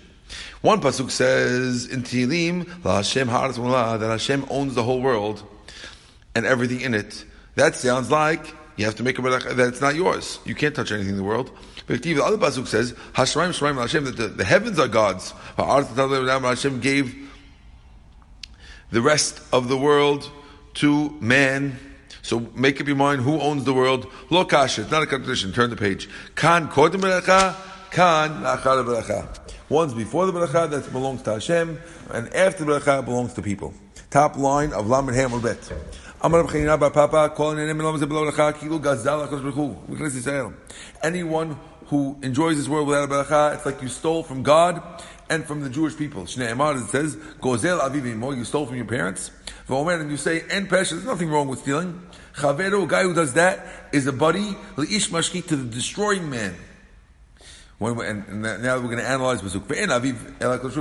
One 0.61 0.79
pasuk 0.79 1.11
says 1.11 1.87
in 1.87 2.03
Tehillim, 2.03 2.85
La 2.85 2.95
Hashem 2.95 3.27
that 3.27 3.99
Hashem 3.99 4.45
owns 4.49 4.75
the 4.75 4.83
whole 4.83 5.01
world 5.01 5.43
and 6.33 6.45
everything 6.45 6.79
in 6.79 6.93
it. 6.93 7.25
That 7.55 7.75
sounds 7.75 8.09
like 8.09 8.55
you 8.77 8.85
have 8.85 8.95
to 8.95 9.03
make 9.03 9.19
a 9.19 9.21
that 9.21 9.67
it's 9.67 9.81
not 9.81 9.95
yours. 9.95 10.39
You 10.45 10.55
can't 10.55 10.73
touch 10.73 10.93
anything 10.93 11.11
in 11.11 11.17
the 11.17 11.23
world. 11.23 11.51
But 11.87 12.03
the 12.03 12.21
other 12.21 12.37
pasuk 12.37 12.67
says, 12.67 12.93
Hashraim 13.13 13.57
Shraim 13.57 13.75
Hashem, 13.79 14.03
that 14.03 14.17
the, 14.17 14.27
the 14.27 14.43
heavens 14.43 14.77
are 14.77 14.89
God's. 14.89 15.31
Hashem 15.57 16.79
gave 16.81 17.15
the 18.91 19.01
rest 19.01 19.41
of 19.53 19.69
the 19.69 19.77
world 19.77 20.29
to 20.75 21.09
man. 21.21 21.79
So 22.21 22.41
make 22.53 22.81
up 22.81 22.87
your 22.87 22.97
mind 22.97 23.21
who 23.21 23.39
owns 23.39 23.63
the 23.63 23.73
world. 23.73 24.05
Lo 24.29 24.43
kasha, 24.43 24.81
it's 24.81 24.91
not 24.91 25.01
a 25.01 25.05
contradiction. 25.05 25.53
Turn 25.53 25.69
the 25.69 25.77
page. 25.77 26.09
Kan 26.35 26.67
kodim 26.67 27.01
kan 27.23 27.55
One's 29.69 29.93
before 29.93 30.25
the 30.25 30.33
bracha 30.33 30.69
that 30.69 30.91
belongs 30.91 31.21
to 31.23 31.31
Hashem, 31.33 31.79
and 32.11 32.33
after 32.33 32.65
the 32.65 32.79
bracha 32.79 33.03
belongs 33.03 33.33
to 33.33 33.41
people. 33.41 33.73
Top 34.09 34.37
line 34.37 34.73
of 34.73 34.87
Lamed 34.87 35.15
Hamel 35.15 35.39
Bet. 35.39 35.71
Anyone 41.03 41.59
who 41.87 42.17
enjoys 42.21 42.57
this 42.57 42.67
world 42.67 42.87
without 42.87 43.05
a 43.05 43.07
beracha, 43.07 43.55
it's 43.55 43.65
like 43.65 43.81
you 43.81 43.87
stole 43.87 44.23
from 44.23 44.43
God 44.43 44.81
and 45.29 45.45
from 45.45 45.61
the 45.61 45.69
Jewish 45.69 45.97
people. 45.97 46.23
Shnei 46.23 46.51
Amar, 46.51 46.77
it 46.77 46.87
says, 46.87 47.15
Gozel 47.41 47.79
avivimo, 47.79 48.35
you 48.35 48.45
stole 48.45 48.65
from 48.65 48.75
your 48.75 48.85
parents. 48.85 49.31
And 49.69 50.11
you 50.11 50.17
say, 50.17 50.43
en 50.49 50.67
pesh, 50.67 50.91
there's 50.91 51.03
nothing 51.03 51.29
wrong 51.29 51.47
with 51.47 51.59
stealing. 51.59 52.01
Chaveru, 52.35 52.83
a 52.83 52.87
guy 52.87 53.03
who 53.03 53.13
does 53.13 53.33
that, 53.33 53.89
is 53.91 54.07
a 54.07 54.13
buddy, 54.13 54.55
li'ish 54.75 55.09
mashkit, 55.09 55.47
to 55.47 55.55
the 55.55 55.65
destroying 55.65 56.29
man. 56.29 56.55
When 57.79 57.95
we, 57.95 58.07
and, 58.07 58.25
and, 58.27 58.41
now 58.41 58.77
we're 58.77 58.85
going 58.85 58.97
to 58.97 59.07
analyze 59.07 59.39
Pasuk. 59.39 59.69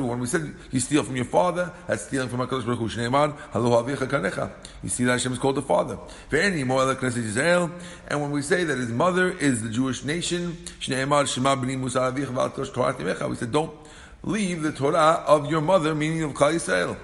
When 0.08 0.18
we 0.18 0.26
said 0.26 0.54
you 0.70 0.80
steal 0.80 1.02
from 1.02 1.14
your 1.14 1.26
father, 1.26 1.70
that's 1.86 2.06
stealing 2.06 2.30
from 2.30 2.40
HaKadosh 2.40 2.64
Baruch 2.64 2.78
Hu. 2.78 2.88
Avicha 2.88 4.06
Kanecha. 4.06 4.50
You 4.82 4.88
see 4.88 5.04
that 5.04 5.12
Hashem 5.12 5.34
is 5.34 5.38
called 5.38 5.56
the 5.56 5.62
father. 5.62 5.98
And 6.32 8.22
when 8.22 8.30
we 8.30 8.40
say 8.40 8.64
that 8.64 8.78
his 8.78 8.90
mother 8.90 9.30
is 9.30 9.62
the 9.62 9.68
Jewish 9.68 10.04
nation, 10.04 10.52
Shneimar, 10.80 11.26
Shema 11.28 11.54
B'ni 11.56 11.78
Musa 11.78 11.98
Avicha 11.98 12.28
V'al 12.28 12.72
Torah. 12.72 13.28
We 13.28 13.36
said 13.36 13.52
don't 13.52 13.74
leave 14.22 14.62
the 14.62 14.72
Torah 14.72 15.22
of 15.26 15.50
your 15.50 15.60
mother, 15.60 15.94
meaning 15.94 16.22
of 16.22 16.32
Klal 16.32 16.54
Yisrael. 16.54 16.96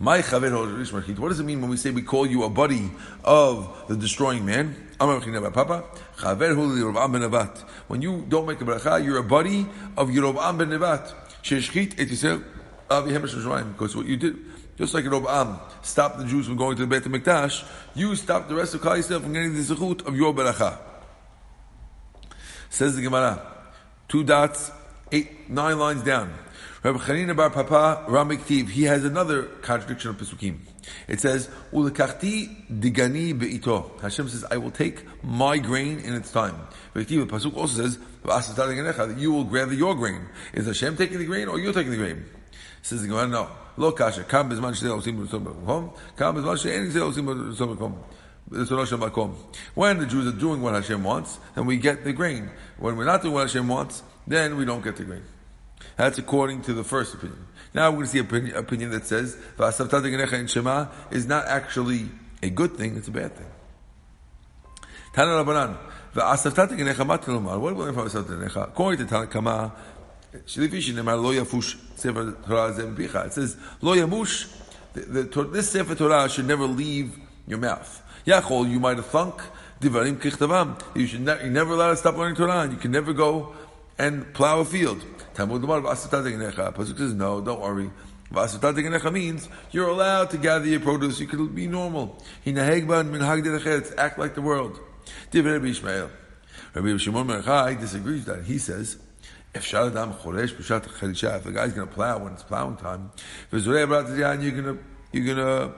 My 0.00 0.20
What 0.20 1.28
does 1.28 1.38
it 1.38 1.44
mean 1.44 1.60
when 1.60 1.70
we 1.70 1.76
say 1.76 1.92
we 1.92 2.02
call 2.02 2.26
you 2.26 2.42
a 2.42 2.50
buddy 2.50 2.90
of 3.22 3.84
the 3.86 3.96
destroying 3.96 4.44
man? 4.44 4.74
When 6.16 8.02
you 8.02 8.24
don't 8.28 8.46
make 8.46 8.60
a 8.60 8.64
bracha, 8.64 9.04
you're 9.04 9.18
a 9.18 9.22
buddy 9.24 9.66
of 9.96 10.08
Yerovam 10.08 10.58
ben 10.58 10.68
Nevat. 10.70 11.12
Because 13.72 13.96
what 13.96 14.06
you 14.06 14.16
did, 14.16 14.36
just 14.78 14.94
like 14.94 15.04
Yerovam 15.04 15.60
stopped 15.82 16.18
the 16.18 16.24
Jews 16.24 16.46
from 16.46 16.56
going 16.56 16.76
to 16.76 16.86
the 16.86 16.88
Beit 16.88 17.02
HaMikdash, 17.02 17.66
you 17.94 18.14
stopped 18.16 18.48
the 18.48 18.54
rest 18.54 18.74
of 18.74 18.80
Klal 18.80 19.02
from 19.20 19.32
getting 19.32 19.54
the 19.54 19.60
zechut 19.60 20.06
of 20.06 20.16
your 20.16 20.32
bracha. 20.32 20.78
Says 22.70 22.96
the 22.96 23.02
Gemara, 23.02 23.40
two 24.08 24.24
dots, 24.24 24.70
eight, 25.12 25.50
nine 25.50 25.78
lines 25.78 26.02
down. 26.02 26.32
Rabbi 26.84 26.98
Chanina 26.98 27.34
Bar 27.34 27.48
Papa 27.48 28.04
Ramiktiv, 28.08 28.68
he 28.68 28.82
has 28.82 29.06
another 29.06 29.44
contradiction 29.62 30.10
of 30.10 30.18
Pesukim. 30.18 30.58
It 31.08 31.18
says, 31.18 31.48
Ulekachti 31.72 32.68
digani 32.70 33.32
be'ito. 33.32 33.98
Hashem 34.02 34.28
says, 34.28 34.44
I 34.50 34.58
will 34.58 34.70
take 34.70 35.02
my 35.24 35.56
grain 35.56 36.00
in 36.00 36.12
its 36.12 36.30
time. 36.30 36.54
The 36.92 37.02
Pasuk 37.06 37.56
also 37.56 37.82
says, 37.82 37.98
that 38.24 39.14
you 39.16 39.32
will 39.32 39.44
gather 39.44 39.72
your 39.72 39.94
grain. 39.94 40.26
Is 40.52 40.66
Hashem 40.66 40.98
taking 40.98 41.16
the 41.16 41.24
grain 41.24 41.48
or 41.48 41.58
you're 41.58 41.72
taking 41.72 41.90
the 41.90 41.96
grain? 41.96 42.22
Says 42.82 43.00
the 43.00 43.08
Gemara, 43.08 43.28
no. 43.28 43.48
Lo 43.78 43.92
kasha. 43.92 44.24
Kam 44.24 44.50
bezman 44.50 44.74
she'el 44.74 45.00
osim 45.00 45.26
b'tom 45.26 45.90
Kam 46.18 46.36
bezman 46.36 46.62
she'en 46.62 46.90
osim 46.90 47.96
b'tom 48.50 49.34
When 49.74 49.98
the 50.00 50.06
Jews 50.06 50.26
are 50.26 50.38
doing 50.38 50.60
what 50.60 50.74
Hashem 50.74 51.02
wants, 51.02 51.38
then 51.54 51.64
we 51.64 51.78
get 51.78 52.04
the 52.04 52.12
grain. 52.12 52.50
When 52.76 52.98
we're 52.98 53.06
not 53.06 53.22
doing 53.22 53.32
what 53.32 53.46
Hashem 53.46 53.66
wants, 53.68 54.02
then 54.26 54.58
we 54.58 54.66
don't 54.66 54.84
get 54.84 54.96
the 54.96 55.04
grain. 55.04 55.22
That's 55.96 56.18
according 56.18 56.62
to 56.62 56.74
the 56.74 56.84
first 56.84 57.14
opinion. 57.14 57.46
Now 57.72 57.90
we're 57.90 57.96
going 57.96 58.06
to 58.06 58.12
see 58.12 58.18
opinion, 58.18 58.56
opinion 58.56 58.90
that 58.90 59.06
says 59.06 59.36
the 59.56 60.38
in 60.38 60.46
Shema 60.46 60.88
is 61.10 61.26
not 61.26 61.46
actually 61.46 62.08
a 62.42 62.50
good 62.50 62.76
thing; 62.76 62.96
it's 62.96 63.08
a 63.08 63.12
bad 63.12 63.34
thing. 63.34 63.46
Tana 65.12 65.44
Rabbanan. 65.44 65.76
What 66.14 66.44
do 66.44 67.74
we 67.74 67.84
learn 67.84 67.92
from 67.92 68.06
According 68.62 69.04
to 69.04 69.12
Tanakama, 69.12 69.72
Shrifishinima 70.46 71.18
Loya 71.18 71.44
Fush 71.44 71.76
Seva 71.96 72.46
Torah 72.46 72.72
Zem 72.72 72.96
Pika 72.96 73.26
it 73.26 73.32
says, 73.32 73.56
Lo 73.80 73.96
Yamush, 73.96 74.48
this 74.94 75.70
Sefer 75.70 75.96
Torah 75.96 76.28
should 76.28 76.46
never 76.46 76.66
leave 76.66 77.18
your 77.48 77.58
mouth. 77.58 78.00
Yachol, 78.24 78.70
you 78.70 78.78
might 78.78 78.96
have 78.96 79.06
thunk, 79.06 79.42
Divarim 79.80 80.20
Kichtavam. 80.20 80.80
You 80.96 81.08
should 81.08 81.22
ne- 81.22 81.42
you're 81.42 81.50
never 81.50 81.72
allowed 81.72 81.90
to 81.90 81.96
stop 81.96 82.16
learning 82.16 82.36
Torah, 82.36 82.60
and 82.60 82.72
you 82.72 82.78
can 82.78 82.92
never 82.92 83.12
go 83.12 83.54
and 83.98 84.32
plow 84.34 84.60
a 84.60 84.64
field. 84.64 85.04
Pasuk 85.34 86.98
says, 86.98 87.14
no, 87.14 87.40
don't 87.40 87.60
worry. 87.60 87.90
means 89.12 89.48
you're 89.70 89.88
allowed 89.88 90.30
to 90.30 90.38
gather 90.38 90.66
your 90.66 90.80
produce. 90.80 91.20
You 91.20 91.26
could 91.26 91.54
be 91.54 91.66
normal. 91.66 92.22
Act 92.46 94.18
like 94.18 94.34
the 94.34 94.42
world. 94.42 94.80
Rabbi 95.32 96.96
Shimon 96.96 97.26
Merchai 97.28 97.78
disagrees 97.78 98.24
that. 98.24 98.44
He 98.44 98.58
says, 98.58 98.98
if 99.54 99.64
Shaladam 99.64 100.18
Choresh 100.18 100.54
B'Shat 100.56 101.36
if 101.36 101.44
the 101.44 101.52
guy's 101.52 101.72
going 101.72 101.86
to 101.86 101.94
plow 101.94 102.18
when 102.18 102.32
it's 102.32 102.42
plowing 102.42 102.76
time, 102.76 103.12
if 103.52 103.64
you're 103.64 103.86
going 103.86 104.64
to 104.64 104.78
you're 105.12 105.34
going 105.34 105.36
to 105.36 105.72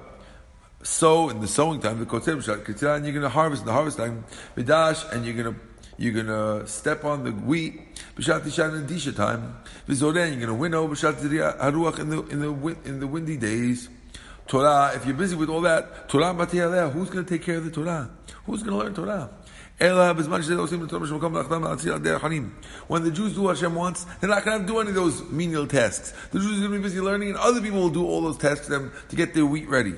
sow 0.83 1.29
in 1.29 1.41
the 1.41 1.49
sowing 1.49 1.81
time, 1.81 1.99
the 1.99 2.07
Kotzeb 2.07 2.43
B'Shat 2.43 2.67
you're 3.05 3.13
going 3.13 3.21
to 3.21 3.29
harvest 3.29 3.63
in 3.63 3.67
the 3.67 3.73
harvest 3.73 3.99
time, 3.99 4.25
Vidash, 4.57 5.13
and 5.13 5.27
you're 5.27 5.35
going 5.35 5.55
to 5.55 5.61
you're 5.99 6.23
to 6.23 6.67
step 6.67 7.05
on 7.05 7.25
the 7.25 7.33
wheat 7.33 7.81
b'shat 8.17 8.75
and 8.75 8.89
disha 8.89 9.15
time. 9.15 9.57
V'zoren, 9.89 10.39
you're 10.39 10.49
to 10.49 10.55
winnow 10.55 10.89
b'shat 10.89 11.15
haruach 11.59 11.99
in 11.99 12.11
the 12.11 12.23
in 12.27 12.41
the 12.41 12.77
in 12.85 13.01
the 13.01 13.07
windy 13.07 13.37
days. 13.37 13.89
Torah, 14.47 14.93
if 14.95 15.05
you're 15.05 15.17
busy 15.17 15.35
with 15.35 15.49
all 15.49 15.63
that, 15.63 16.09
Torah 16.09 16.33
matiyaleh, 16.33 16.93
who's 16.93 17.11
to 17.11 17.25
take 17.25 17.43
care 17.43 17.57
of 17.57 17.65
the 17.65 17.71
Torah? 17.71 18.09
Who's 18.45 18.63
to 18.63 18.77
learn 18.77 18.95
Torah? 18.95 19.31
When 19.79 19.91
the 19.91 20.15
Jews 23.13 23.35
do 23.35 23.43
what 23.43 23.57
Hashem 23.57 23.75
wants, 23.75 24.07
they're 24.21 24.31
not 24.31 24.43
going 24.43 24.63
to 24.63 24.67
do 24.67 24.79
any 24.79 24.89
of 24.89 24.95
those 24.95 25.23
menial 25.31 25.67
tasks. 25.67 26.15
The 26.31 26.39
Jews 26.39 26.59
are 26.59 26.69
going 26.69 26.73
to 26.73 26.79
be 26.79 26.83
busy 26.83 27.03
learning, 27.03 27.29
and 27.31 27.37
other 27.37 27.61
people 27.61 27.81
will 27.81 27.91
do 27.91 28.07
all 28.07 28.23
those 28.23 28.39
tasks 28.39 28.67
for 28.67 28.73
them 28.73 28.91
to 29.11 29.17
get 29.17 29.35
their 29.35 29.45
wheat 29.45 29.69
ready. 29.69 29.93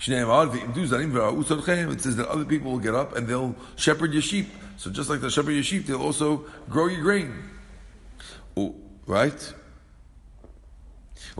It 0.00 2.00
says 2.00 2.16
that 2.16 2.28
other 2.28 2.44
people 2.44 2.72
will 2.72 2.78
get 2.78 2.94
up 2.94 3.16
and 3.16 3.26
they'll 3.26 3.56
shepherd 3.76 4.12
your 4.12 4.22
sheep. 4.22 4.48
So 4.76 4.90
just 4.90 5.10
like 5.10 5.20
they 5.20 5.28
shepherd 5.28 5.52
your 5.52 5.64
sheep, 5.64 5.86
they'll 5.86 6.02
also 6.02 6.44
grow 6.68 6.86
your 6.86 7.02
grain. 7.02 7.34
Right? 9.06 9.54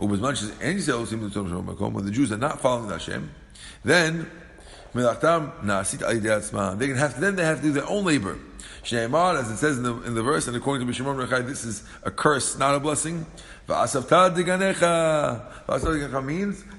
As 0.01 0.19
much 0.19 0.41
as 0.41 0.51
any 0.61 0.79
Sayyidimus, 0.79 1.93
when 1.93 2.05
the 2.05 2.11
Jews 2.11 2.31
are 2.31 2.37
not 2.37 2.61
following 2.61 2.89
Hashem, 2.89 3.29
then 3.83 4.29
gonna 4.93 5.07
have 6.99 7.15
to, 7.15 7.21
then 7.21 7.35
they 7.35 7.45
have 7.45 7.57
to 7.57 7.63
do 7.63 7.71
their 7.71 7.87
own 7.87 8.05
labor. 8.05 8.37
As 8.81 9.51
it 9.51 9.57
says 9.57 9.77
in 9.77 9.83
the, 9.83 10.01
in 10.03 10.15
the 10.15 10.23
verse, 10.23 10.47
and 10.47 10.55
according 10.55 10.87
to 10.87 10.93
Mishimon 10.93 11.23
Rechai, 11.23 11.45
this 11.45 11.63
is 11.63 11.83
a 12.03 12.11
curse, 12.11 12.57
not 12.57 12.75
a 12.75 12.79
blessing. 12.79 13.25
Means 13.67 13.93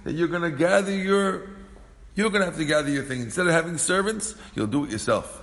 that 0.04 0.14
you're 0.14 0.28
going 0.28 0.42
to 0.42 0.50
gather 0.50 0.92
your 0.92 1.48
you're 2.20 2.30
going 2.30 2.42
to 2.42 2.46
have 2.46 2.58
to 2.58 2.64
gather 2.66 2.90
your 2.90 3.04
things. 3.04 3.24
Instead 3.24 3.46
of 3.46 3.52
having 3.54 3.78
servants, 3.78 4.34
you'll 4.54 4.66
do 4.66 4.84
it 4.84 4.90
yourself. 4.90 5.42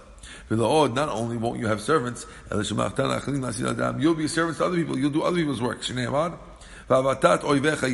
Not 0.50 1.10
only 1.10 1.36
won't 1.38 1.60
you 1.60 1.66
have 1.68 1.82
servants, 1.82 2.28
you'll 2.52 4.14
be 4.14 4.28
servants 4.28 4.60
to 4.60 4.66
other 4.66 4.78
people. 4.78 4.98
You'll 4.98 5.10
do 5.10 5.24
other 5.24 5.38
people's 5.38 5.62
work. 5.62 5.90
You 5.90 5.96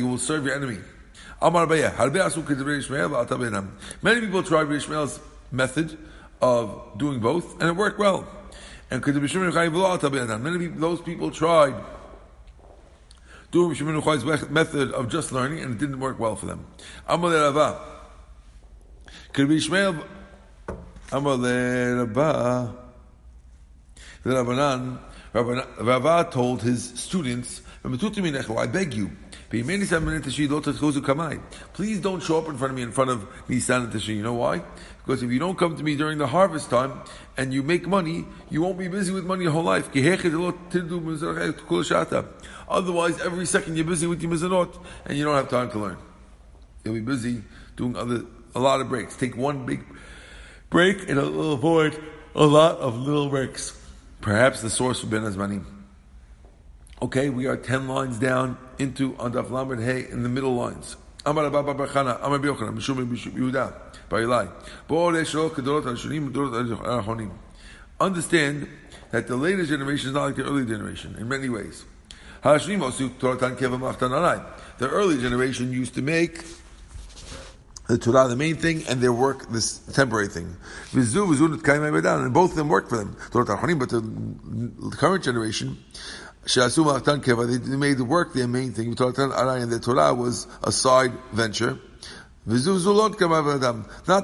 will 0.06 0.18
serve 0.18 0.44
your 0.44 0.54
enemy. 0.54 0.78
Many 4.02 4.20
people 4.20 4.42
tried 4.42 4.70
Ishmael's 4.70 5.20
method 5.50 5.98
of 6.42 6.98
doing 6.98 7.20
both, 7.20 7.58
and 7.60 7.70
it 7.70 7.76
worked 7.76 7.98
well. 7.98 8.26
And 8.90 9.04
many 9.04 10.58
people, 10.58 10.80
those 10.80 11.00
people 11.00 11.30
tried 11.30 11.74
doing 13.50 13.74
Shimon 13.74 14.02
method 14.50 14.92
of 14.92 15.08
just 15.08 15.32
learning, 15.32 15.60
and 15.60 15.72
it 15.74 15.78
didn't 15.78 15.98
work 16.00 16.18
well 16.20 16.36
for 16.36 16.46
them. 16.46 16.66
Could 19.34 19.48
be 19.48 19.56
Ishmael. 19.56 19.96
Amar 21.10 21.36
Rabba. 21.38 22.72
Rabbanan. 24.24 24.98
Rava 25.34 26.28
told 26.30 26.62
his 26.62 26.90
students, 26.94 27.62
I 27.84 27.88
beg 28.68 28.94
you, 28.94 29.10
please 31.72 32.00
don't 32.00 32.22
show 32.22 32.38
up 32.38 32.48
in 32.48 32.56
front 32.56 32.70
of 32.70 32.76
me 32.76 32.82
in 32.82 32.92
front 32.92 33.10
of 33.10 33.26
Nisan 33.48 33.90
and. 33.90 34.18
You 34.18 34.22
know 34.22 34.34
why? 34.34 34.62
Because 35.04 35.24
if 35.24 35.32
you 35.32 35.40
don't 35.40 35.58
come 35.58 35.76
to 35.76 35.82
me 35.82 35.96
during 35.96 36.18
the 36.18 36.28
harvest 36.28 36.70
time 36.70 37.00
and 37.36 37.52
you 37.52 37.64
make 37.64 37.88
money, 37.88 38.26
you 38.50 38.62
won't 38.62 38.78
be 38.78 38.86
busy 38.86 39.12
with 39.12 39.24
money 39.24 39.42
your 39.42 39.52
whole 39.52 39.64
life. 39.64 39.90
Eh, 39.96 40.16
Otherwise, 42.68 43.20
every 43.20 43.46
second 43.46 43.76
you're 43.76 43.84
busy 43.84 44.06
with 44.06 44.22
your 44.22 44.30
mizanot 44.30 44.78
and 45.06 45.18
you 45.18 45.24
don't 45.24 45.34
have 45.34 45.48
time 45.48 45.68
to 45.72 45.78
learn. 45.80 45.98
You'll 46.84 46.94
be 46.94 47.00
busy 47.00 47.42
doing 47.76 47.96
other 47.96 48.22
a 48.54 48.60
lot 48.60 48.80
of 48.80 48.88
breaks. 48.88 49.16
Take 49.16 49.36
one 49.36 49.66
big 49.66 49.84
break 50.70 51.08
and 51.08 51.18
it'll 51.18 51.52
avoid 51.52 52.00
a 52.34 52.44
lot 52.44 52.78
of 52.78 52.96
little 52.96 53.28
breaks. 53.28 53.80
Perhaps 54.20 54.62
the 54.62 54.70
source 54.70 55.00
for 55.00 55.06
Bein 55.06 55.22
Hazmanim. 55.22 55.64
Okay, 57.02 57.28
we 57.28 57.46
are 57.46 57.56
10 57.56 57.88
lines 57.88 58.18
down 58.18 58.56
into 58.78 59.12
Andaf 59.14 59.50
Lamed 59.50 59.82
Hey 59.82 60.08
in 60.10 60.22
the 60.22 60.28
middle 60.28 60.54
lines. 60.54 60.96
Amar 61.26 61.46
Abba 61.46 61.74
Barchana, 61.74 62.18
Amar 62.22 62.38
Biochanan, 62.38 62.76
Mishum 62.76 63.04
Yehuda, 63.06 63.72
Barilai. 64.10 64.50
Understand 68.00 68.68
that 69.10 69.26
the 69.26 69.36
later 69.36 69.64
generation 69.64 70.08
is 70.08 70.14
not 70.14 70.24
like 70.24 70.36
the 70.36 70.44
early 70.44 70.66
generation 70.66 71.16
in 71.18 71.28
many 71.28 71.48
ways. 71.48 71.84
The 72.42 72.50
early 74.82 75.20
generation 75.20 75.72
used 75.72 75.94
to 75.94 76.02
make 76.02 76.44
the 77.94 78.00
Torah 78.00 78.26
the 78.26 78.34
main 78.34 78.56
thing 78.56 78.82
and 78.88 79.00
their 79.00 79.12
work 79.12 79.48
this 79.52 79.78
temporary 79.78 80.26
thing. 80.26 80.56
And 80.92 82.34
both 82.34 82.50
of 82.50 82.56
them 82.56 82.68
worked 82.68 82.88
for 82.90 82.96
them. 82.96 83.16
But 83.32 83.46
the 83.46 84.96
current 84.96 85.22
generation, 85.22 85.78
they 86.44 87.76
made 87.76 87.98
the 87.98 88.04
work 88.04 88.34
their 88.34 88.48
main 88.48 88.72
thing. 88.72 88.88
And 88.88 88.96
the 88.96 89.80
Torah 89.80 90.12
was 90.12 90.48
a 90.64 90.72
side 90.72 91.12
venture. 91.32 91.78
Not 92.46 92.58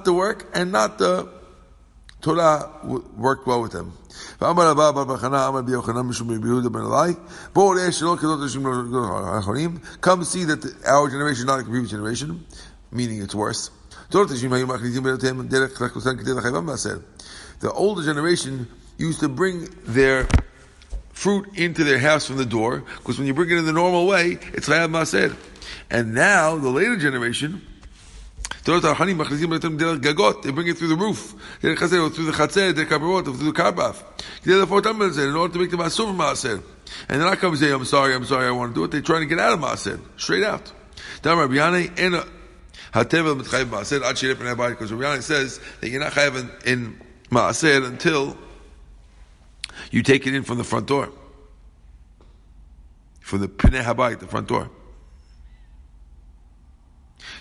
the 0.05 0.13
work 0.13 0.51
and 0.53 0.73
not 0.73 0.99
the 0.99 1.29
Torah 2.21 2.69
worked 3.17 3.47
well 3.47 3.63
with 3.63 3.71
them. 3.73 3.93
Come 4.41 4.59
see 10.25 10.45
that 10.45 10.75
our 10.87 11.09
generation 11.09 11.41
is 11.41 11.47
not 11.47 11.61
a 11.61 11.63
previous 11.63 11.91
generation 11.91 12.45
meaning 12.93 13.23
it's 13.23 13.35
worse. 13.35 13.71
The 14.11 14.19
older 17.73 18.03
generation 18.03 18.69
used 18.99 19.21
to 19.21 19.29
bring 19.29 19.69
their 19.85 20.27
fruit 21.13 21.47
into 21.55 21.85
their 21.85 21.99
house 21.99 22.27
from 22.27 22.37
the 22.37 22.47
door, 22.47 22.83
because 22.99 23.19
when 23.19 23.27
you 23.27 23.35
bring 23.35 23.51
it 23.51 23.59
in 23.59 23.67
the 23.67 23.73
normal 23.73 24.07
way, 24.07 24.39
it's 24.55 24.69
chayav 24.69 24.91
maser. 24.91 25.37
And 25.91 26.15
now, 26.15 26.57
the 26.57 26.71
later 26.71 26.97
generation, 26.97 27.61
they 28.65 28.73
bring 28.73 28.85
it 28.85 28.93
through 30.79 30.89
the 30.89 30.97
roof, 30.99 31.35
through 31.61 31.75
the 31.75 31.83
kabarot, 31.83 33.25
through 33.25 33.53
the 33.53 33.53
karbaf, 33.53 34.03
in 34.45 34.53
order 35.37 35.53
to 35.53 35.59
make 35.59 35.71
the 35.71 35.77
masur 35.77 36.07
from 36.07 36.19
maaser. 36.19 36.63
And 37.09 37.21
they're 37.21 37.29
not 37.29 37.39
coming 37.39 37.53
and 37.53 37.61
say, 37.61 37.73
I'm 37.73 37.85
sorry, 37.85 38.15
I'm 38.15 38.25
sorry, 38.25 38.47
I 38.47 38.51
want 38.51 38.75
to 38.75 38.81
do 38.81 38.85
it. 38.85 38.91
They're 38.91 39.01
trying 39.01 39.21
to 39.21 39.27
get 39.27 39.39
out 39.39 39.53
of 39.53 39.61
maaser, 39.61 40.01
straight 40.17 40.43
out. 40.43 40.73
Hatevel 42.93 43.41
mitchayev 43.41 43.67
maaser 43.67 44.03
ad 44.03 44.17
shiref 44.17 44.41
in 44.41 44.71
because 44.73 44.93
Rabbi 44.93 45.21
says 45.21 45.61
that 45.81 45.91
you're 45.91 46.01
not 46.01 46.13
chayev 46.13 46.67
in, 46.67 47.01
maaser 47.31 47.87
until 47.87 48.37
you 49.91 50.03
take 50.03 50.27
it 50.27 50.35
in 50.35 50.43
from 50.43 50.59
the 50.59 50.65
front 50.65 50.87
door, 50.87 51.11
from 53.21 53.41
the 53.41 53.49
pinei 53.49 53.83
habayit, 53.83 54.19
the 54.19 54.27
front 54.27 54.49
door. 54.49 54.71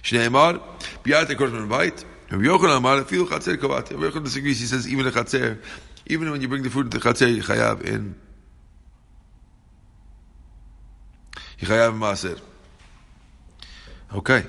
Shneimar 0.03 0.61
biyate 1.03 1.35
kors 1.35 1.51
min 1.51 1.67
bayit. 1.67 2.05
Rabbi 2.29 2.43
Yochanan 2.43 2.77
amar 2.77 3.01
afilu 3.03 3.25
chatzer 3.25 3.57
kovati. 3.57 3.91
Rabbi 3.91 4.03
Yochanan 4.03 4.25
disagrees. 4.25 4.59
He 4.59 4.67
says 4.67 4.87
even 4.87 5.07
a 5.07 5.11
chatzer, 5.11 5.59
even 6.05 6.29
when 6.29 6.41
you 6.41 6.47
bring 6.47 6.61
the 6.61 6.69
food 6.69 6.91
to 6.91 6.99
the 6.99 7.03
chatzer, 7.03 7.33
you 7.33 7.41
chayav 7.41 7.81
in. 7.81 8.15
You 11.57 11.67
chayav 11.67 11.89
in 11.89 11.99
maaser. 11.99 12.39
Okay. 14.13 14.45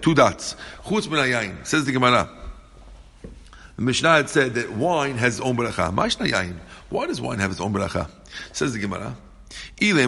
Two 0.00 0.14
dots. 0.14 0.56
Chutz 0.84 1.10
min 1.10 1.18
hayayin. 1.18 1.66
Says 1.66 1.84
the 1.84 1.92
Gemara. 1.92 2.28
The 3.76 3.82
Mishnah 3.82 4.08
had 4.08 4.28
said 4.28 4.54
that 4.54 4.72
wine 4.72 5.16
has 5.18 5.40
own 5.40 5.56
beracha. 5.56 5.92
Yayin. 5.92 6.56
Why 6.90 7.06
does 7.06 7.20
wine 7.20 7.38
have 7.38 7.50
its 7.50 7.60
own 7.60 7.72
beracha? 7.72 8.10
Says 8.52 8.72
the 8.72 8.80
Gemara. 8.80 9.16
If 9.80 9.86
you 9.88 10.06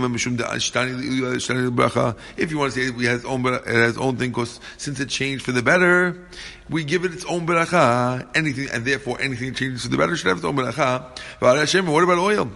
want 2.58 2.72
to 2.72 2.74
say 2.74 2.82
it 2.82 3.06
has 3.06 3.24
own 3.24 3.46
it 3.46 3.64
has 3.64 3.96
own 3.96 4.16
thing, 4.16 4.30
because 4.30 4.60
since 4.76 4.98
it 5.00 5.08
changed 5.08 5.44
for 5.44 5.52
the 5.52 5.62
better, 5.62 6.26
we 6.68 6.84
give 6.84 7.04
it 7.04 7.12
its 7.12 7.24
own 7.24 7.46
beracha. 7.46 8.26
Anything 8.34 8.68
and 8.72 8.84
therefore 8.84 9.20
anything 9.20 9.54
changes 9.54 9.82
for 9.82 9.88
the 9.88 9.96
better 9.96 10.16
should 10.16 10.28
have 10.28 10.38
its 10.38 10.44
own 10.44 10.56
beracha. 10.56 11.04
But 11.38 11.72
What 11.86 12.02
about 12.04 12.18
oil? 12.18 12.50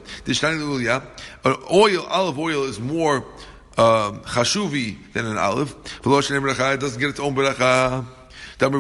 Uh, 1.44 1.56
oil, 1.72 2.06
olive 2.06 2.38
oil 2.38 2.64
is 2.64 2.80
more 2.80 3.24
um, 3.76 4.20
chashuvi 4.20 4.96
than 5.12 5.26
an 5.26 5.38
olive. 5.38 5.74
It 6.04 6.80
doesn't 6.80 7.00
get 7.00 7.10
its 7.10 7.20
own 7.20 7.34
beracha. 7.34 8.06
Since 8.60 8.76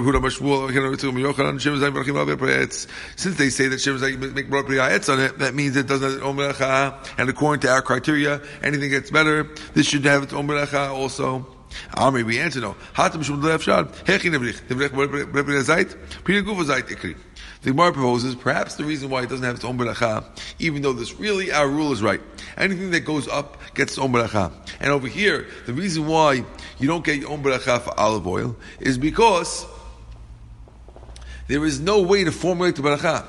they 3.36 3.50
say 3.50 3.68
that 3.68 3.80
Shem 3.80 4.00
make 4.34 4.48
brayetz 4.48 5.12
on 5.12 5.20
it, 5.20 5.38
that 5.40 5.54
means 5.54 5.76
it 5.76 5.88
doesn't 5.88 6.22
have 6.22 6.48
its 6.48 6.60
own. 6.60 7.12
And 7.18 7.28
according 7.28 7.60
to 7.62 7.70
our 7.70 7.82
criteria, 7.82 8.40
anything 8.62 8.90
gets 8.90 9.10
better. 9.10 9.48
This 9.74 9.86
should 9.88 10.04
have 10.04 10.22
its 10.22 10.32
own 10.32 10.46
beracha 10.46 10.90
also. 10.90 11.54
Amri, 11.96 12.22
we 12.24 12.38
answer 12.38 12.60
no. 12.60 12.76
The 17.64 17.70
Gemara 17.70 17.94
proposes 17.94 18.34
perhaps 18.34 18.74
the 18.74 18.84
reason 18.84 19.08
why 19.08 19.22
it 19.22 19.30
doesn't 19.30 19.44
have 19.44 19.54
its 19.54 19.64
own 19.64 19.78
beracha, 19.78 20.22
even 20.58 20.82
though 20.82 20.92
this 20.92 21.18
really 21.18 21.50
our 21.50 21.66
rule 21.66 21.92
is 21.92 22.02
right. 22.02 22.20
Anything 22.58 22.90
that 22.90 23.00
goes 23.00 23.26
up 23.26 23.56
gets 23.74 23.92
its 23.92 23.98
own 23.98 24.12
beracha. 24.12 24.52
And 24.80 24.90
over 24.90 25.08
here, 25.08 25.46
the 25.64 25.72
reason 25.72 26.06
why 26.06 26.44
you 26.78 26.86
don't 26.86 27.02
get 27.02 27.20
your 27.20 27.30
own 27.30 27.42
beracha 27.42 27.80
for 27.80 27.98
olive 27.98 28.26
oil 28.26 28.54
is 28.80 28.98
because 28.98 29.64
there 31.48 31.64
is 31.64 31.80
no 31.80 32.02
way 32.02 32.24
to 32.24 32.32
formulate 32.32 32.76
the 32.76 32.82
beracha. 32.82 33.24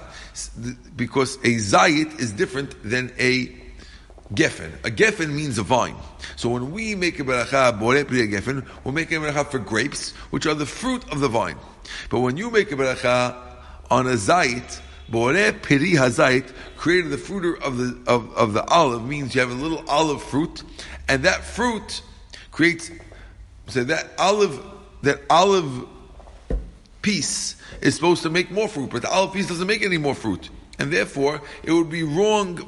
Because 0.98 1.38
a 1.38 1.56
zayit 1.56 2.19
is 2.19 2.34
different 2.34 2.76
than 2.84 3.13
a 3.17 3.48
geffen. 4.34 4.74
A 4.84 4.91
geffen 4.91 5.32
means 5.32 5.58
a 5.60 5.63
vine. 5.63 5.95
So 6.36 6.50
when 6.50 6.74
we 6.74 6.93
make 6.93 7.21
a 7.21 7.24
beracha, 7.24 7.80
geffen, 7.80 8.67
we're 8.84 8.91
making 8.91 9.24
a 9.24 9.28
beracha 9.28 9.48
for 9.48 9.60
grapes, 9.60 10.12
which 10.32 10.45
are 10.45 10.54
the 10.54 10.65
fruit 10.65 11.10
of 11.10 11.21
the 11.21 11.30
vine. 11.30 11.56
But 12.10 12.19
when 12.19 12.36
you 12.36 12.52
make 12.52 12.74
a 12.74 12.76
beracha 12.76 13.45
on 13.89 14.08
a 14.08 14.13
zayit, 14.13 14.82
Bore 15.08 15.52
piri 15.52 15.91
hazait 15.91 16.52
created 16.78 17.12
the 17.12 17.17
fruit 17.17 17.62
of 17.62 17.78
the 17.78 17.98
of, 18.08 18.36
of 18.36 18.54
the 18.54 18.63
olive 18.65 19.06
means 19.06 19.36
you 19.36 19.41
have 19.41 19.52
a 19.52 19.54
little 19.54 19.84
olive 19.88 20.24
fruit, 20.24 20.63
and 21.08 21.24
that 21.24 21.43
fruit 21.43 22.02
creates 22.52 22.89
so 23.67 23.84
that 23.84 24.10
olive 24.17 24.60
that 25.04 25.21
olive 25.30 25.88
piece 27.02 27.56
is 27.82 27.93
supposed 27.95 28.24
to 28.24 28.30
make 28.30 28.50
more 28.50 28.67
fruit, 28.67 28.89
but 28.89 29.04
the 29.04 29.10
olive 29.10 29.34
piece 29.34 29.48
doesn't 29.48 29.67
make 29.67 29.84
any 29.84 30.00
more 30.00 30.15
fruit, 30.15 30.50
and 30.80 30.91
therefore 30.91 31.41
it 31.63 31.71
would 31.71 31.89
be 31.89 32.02
wrong 32.02 32.67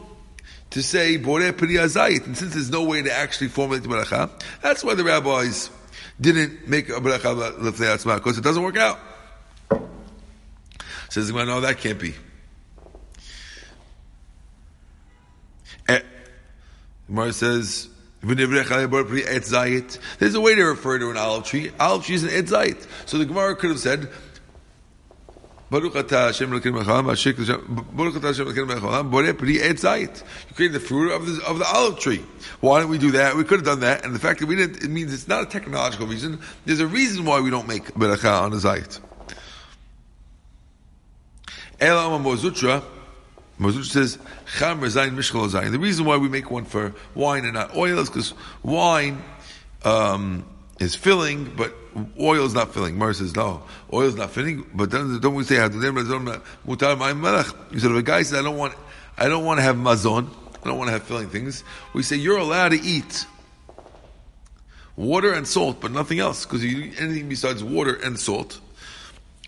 to 0.69 0.83
say 0.83 1.17
bore 1.17 1.39
piri 1.53 1.73
hazait. 1.73 2.25
And 2.27 2.37
since 2.37 2.53
there's 2.53 2.69
no 2.69 2.83
way 2.83 3.01
to 3.01 3.11
actually 3.11 3.47
formulate 3.47 3.81
the 3.81 3.89
beracha, 3.89 4.29
that's 4.61 4.83
why 4.83 4.93
the 4.93 5.03
rabbis 5.03 5.71
didn't 6.21 6.67
make 6.67 6.89
a 6.89 6.93
beracha 6.93 8.15
because 8.15 8.37
it 8.37 8.43
doesn't 8.43 8.61
work 8.61 8.77
out. 8.77 8.99
Says 11.17 11.33
the 11.33 11.45
no, 11.45 11.61
that 11.61 11.79
can't 11.79 11.97
be. 11.97 12.13
Eh, 15.87 16.01
Gemara 17.07 17.33
says, 17.33 17.89
there's 18.21 18.39
a 18.39 18.47
way 20.41 20.53
to 20.53 20.63
refer 20.63 20.99
to 20.99 21.09
an 21.09 21.17
olive 21.17 21.43
tree. 21.43 21.71
Olive 21.79 22.05
tree 22.05 22.13
is 22.13 22.23
an 22.23 22.29
edzayit. 22.29 22.85
So 23.07 23.17
the 23.17 23.25
Gemara 23.25 23.55
could 23.55 23.71
have 23.71 23.79
said, 23.79 24.09
You 25.71 25.89
create 25.89 26.03
the 30.71 30.79
fruit 30.79 31.13
of 31.13 31.25
the, 31.25 31.43
of 31.47 31.57
the 31.57 31.65
olive 31.65 31.97
tree. 31.97 32.23
Why 32.59 32.79
don't 32.79 32.91
we 32.91 32.99
do 32.99 33.09
that? 33.13 33.35
We 33.35 33.43
could 33.43 33.61
have 33.61 33.65
done 33.65 33.79
that, 33.79 34.05
and 34.05 34.13
the 34.13 34.19
fact 34.19 34.41
that 34.41 34.45
we 34.45 34.55
didn't, 34.55 34.83
it 34.83 34.91
means 34.91 35.11
it's 35.11 35.27
not 35.27 35.41
a 35.41 35.47
technological 35.47 36.05
reason. 36.05 36.39
There's 36.65 36.79
a 36.79 36.85
reason 36.85 37.25
why 37.25 37.41
we 37.41 37.49
don't 37.49 37.67
make 37.67 37.85
beracha 37.95 38.43
on 38.43 38.53
a 38.53 38.57
zayit. 38.57 38.99
Elam 41.79 42.23
Mozutra, 42.23 42.83
Mozutra 43.59 43.85
says, 43.85 44.17
Cham 44.57 44.81
Zayin 44.81 45.15
Mishchal 45.15 45.49
Zayin. 45.49 45.71
The 45.71 45.79
reason 45.79 46.05
why 46.05 46.17
we 46.17 46.29
make 46.29 46.51
one 46.51 46.65
for 46.65 46.93
wine 47.15 47.45
and 47.45 47.53
not 47.53 47.75
oil 47.75 47.99
is 47.99 48.09
because 48.09 48.33
wine 48.63 49.23
um, 49.83 50.45
is 50.79 50.95
filling, 50.95 51.53
but 51.55 51.73
oil 52.19 52.45
is 52.45 52.53
not 52.53 52.73
filling. 52.73 52.97
Mar 52.97 53.13
says, 53.13 53.35
no, 53.35 53.63
oil 53.91 54.07
is 54.07 54.15
not 54.15 54.31
filling, 54.31 54.65
but 54.73 54.91
then 54.91 55.19
don't 55.19 55.35
we 55.35 55.43
say, 55.43 55.55
He 55.55 55.61
said, 55.61 55.73
if 55.73 55.91
a 57.97 58.01
guy 58.03 58.21
says, 58.21 58.39
I 58.39 58.43
don't 58.43 58.57
want, 58.57 58.73
I 59.17 59.27
don't 59.27 59.45
want 59.45 59.59
to 59.59 59.63
have 59.63 59.75
mazon, 59.75 60.29
I 60.63 60.67
don't 60.67 60.77
want 60.77 60.89
to 60.89 60.93
have 60.93 61.03
filling 61.03 61.29
things, 61.29 61.63
we 61.93 62.03
say, 62.03 62.15
you're 62.15 62.37
allowed 62.37 62.69
to 62.69 62.81
eat 62.81 63.25
water 64.95 65.31
and 65.33 65.47
salt, 65.47 65.79
but 65.79 65.91
nothing 65.91 66.19
else, 66.19 66.45
because 66.45 66.63
you 66.63 66.85
eat 66.85 67.01
anything 67.01 67.29
besides 67.29 67.63
water 67.63 67.93
and 67.93 68.19
salt. 68.19 68.59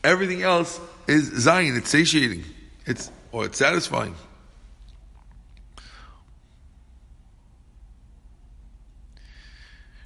Everything 0.03 0.43
else 0.43 0.79
is 1.09 1.45
zayin, 1.45 1.77
it's 1.77 1.89
satiating. 1.89 2.43
It's, 2.85 3.11
or 3.31 3.45
it's 3.45 3.57
satisfying. 3.57 4.15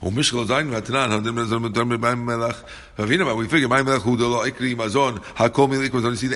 we 0.00 0.12
figure 3.46 3.68
mazon 4.76 5.20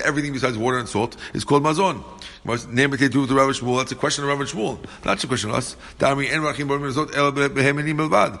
everything 0.03 0.33
besides 0.33 0.57
water 0.57 0.79
and 0.79 0.89
salt 0.89 1.15
is 1.35 1.43
called 1.43 1.61
mazon. 1.63 2.03
Name 2.73 2.93
it 2.93 3.11
do 3.11 3.19
with 3.21 3.29
the 3.29 3.35
Rav 3.35 3.49
Shmuel. 3.51 3.77
That's 3.77 3.91
a 3.91 3.95
question 3.95 4.23
of 4.23 4.29
Rav 4.31 4.39
Shmuel. 4.39 4.83
That's 5.03 5.23
a 5.23 5.27
question 5.27 5.51
of 5.51 5.57
us. 5.57 5.75
Dami 5.99 6.31
en 6.31 6.41
rachim 6.41 6.67
el 7.15 7.31
melvad. 7.93 8.39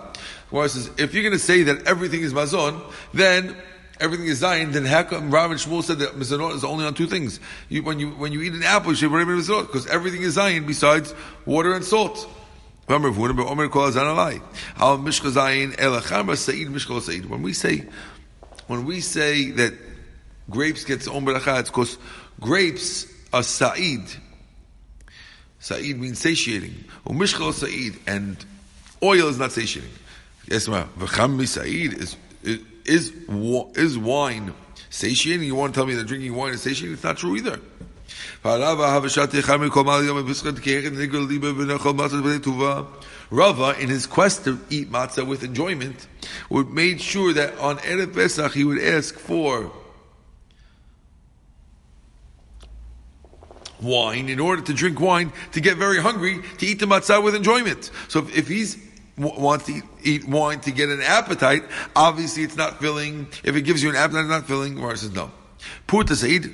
Says 0.69 0.89
if 0.97 1.13
you're 1.13 1.23
going 1.23 1.33
to 1.33 1.39
say 1.39 1.61
that 1.63 1.83
everything 1.85 2.21
is 2.21 2.33
mazon, 2.33 2.81
then 3.13 3.55
everything 3.99 4.25
is 4.27 4.39
Zion, 4.39 4.71
then 4.71 4.85
how 4.85 5.03
come 5.03 5.31
Rav 5.31 5.51
and 5.51 5.59
Shmuel 5.59 5.83
said 5.83 5.99
that 5.99 6.11
Mezonot 6.11 6.55
is 6.55 6.63
only 6.63 6.85
on 6.85 6.93
two 6.93 7.07
things? 7.07 7.39
You, 7.69 7.83
when 7.83 7.99
you 7.99 8.11
when 8.11 8.31
you 8.31 8.41
eat 8.41 8.53
an 8.53 8.63
apple, 8.63 8.91
you 8.91 8.95
should 8.95 9.11
be 9.11 9.17
Mezonot, 9.17 9.67
because 9.67 9.87
everything 9.87 10.21
is 10.21 10.33
Zion 10.33 10.65
besides 10.65 11.13
water 11.45 11.73
and 11.73 11.83
salt. 11.83 12.27
When 12.85 13.01
we 13.01 13.13
say 17.53 17.85
when 18.67 18.85
we 18.85 18.99
say 19.01 19.51
that 19.51 19.73
grapes 20.49 20.83
gets 20.83 21.07
om 21.07 21.25
beracha, 21.25 21.59
it's 21.61 21.69
because 21.69 21.97
grapes 22.41 23.05
are 23.31 23.43
sa'id. 23.43 24.01
Sa'id 25.59 25.97
means 25.97 26.19
satiating. 26.19 26.83
Umishchal 27.05 27.53
sa'id, 27.53 27.97
and 28.05 28.43
oil 29.01 29.29
is 29.29 29.39
not 29.39 29.53
satiating. 29.53 29.89
Yes, 30.49 30.67
ma. 30.67 30.83
V'cham 30.97 31.47
sa'id 31.47 31.93
is 31.93 32.17
is 32.85 33.13
is 33.75 33.97
wine 33.97 34.53
satiating? 34.89 35.47
You 35.47 35.55
want 35.55 35.73
to 35.73 35.79
tell 35.79 35.85
me 35.85 35.95
that 35.95 36.07
drinking 36.07 36.35
wine 36.35 36.53
is 36.53 36.61
satiating? 36.61 36.93
It's 36.93 37.03
not 37.03 37.17
true 37.17 37.35
either. 37.35 37.59
Rava, 43.31 43.75
in 43.79 43.89
his 43.89 44.05
quest 44.05 44.43
to 44.43 44.59
eat 44.69 44.91
matzah 44.91 45.25
with 45.25 45.43
enjoyment, 45.43 46.07
would 46.49 46.69
made 46.69 47.01
sure 47.01 47.33
that 47.33 47.57
on 47.57 47.77
Erev 47.79 48.13
Pesach 48.13 48.53
he 48.53 48.63
would 48.63 48.81
ask 48.81 49.17
for 49.17 49.71
wine 53.81 54.29
in 54.29 54.39
order 54.39 54.61
to 54.61 54.73
drink 54.73 54.99
wine 54.99 55.31
to 55.51 55.61
get 55.61 55.77
very 55.77 55.99
hungry 55.99 56.41
to 56.57 56.65
eat 56.65 56.79
the 56.79 56.85
matzah 56.85 57.23
with 57.23 57.35
enjoyment. 57.35 57.91
So 58.07 58.19
if, 58.19 58.37
if 58.37 58.47
he's 58.47 58.77
wants 59.17 59.65
to 59.65 59.73
eat, 59.73 59.83
eat, 60.03 60.27
wine 60.27 60.59
to 60.61 60.71
get 60.71 60.89
an 60.89 61.01
appetite, 61.01 61.63
obviously 61.95 62.43
it's 62.43 62.55
not 62.55 62.79
filling. 62.79 63.27
If 63.43 63.55
it 63.55 63.61
gives 63.61 63.83
you 63.83 63.89
an 63.89 63.95
appetite, 63.95 64.21
it's 64.21 64.29
not 64.29 64.47
filling. 64.47 64.75
Gemara 64.75 64.97
says 64.97 65.13
no. 65.13 65.31
Purta 65.87 66.15
Said, 66.15 66.51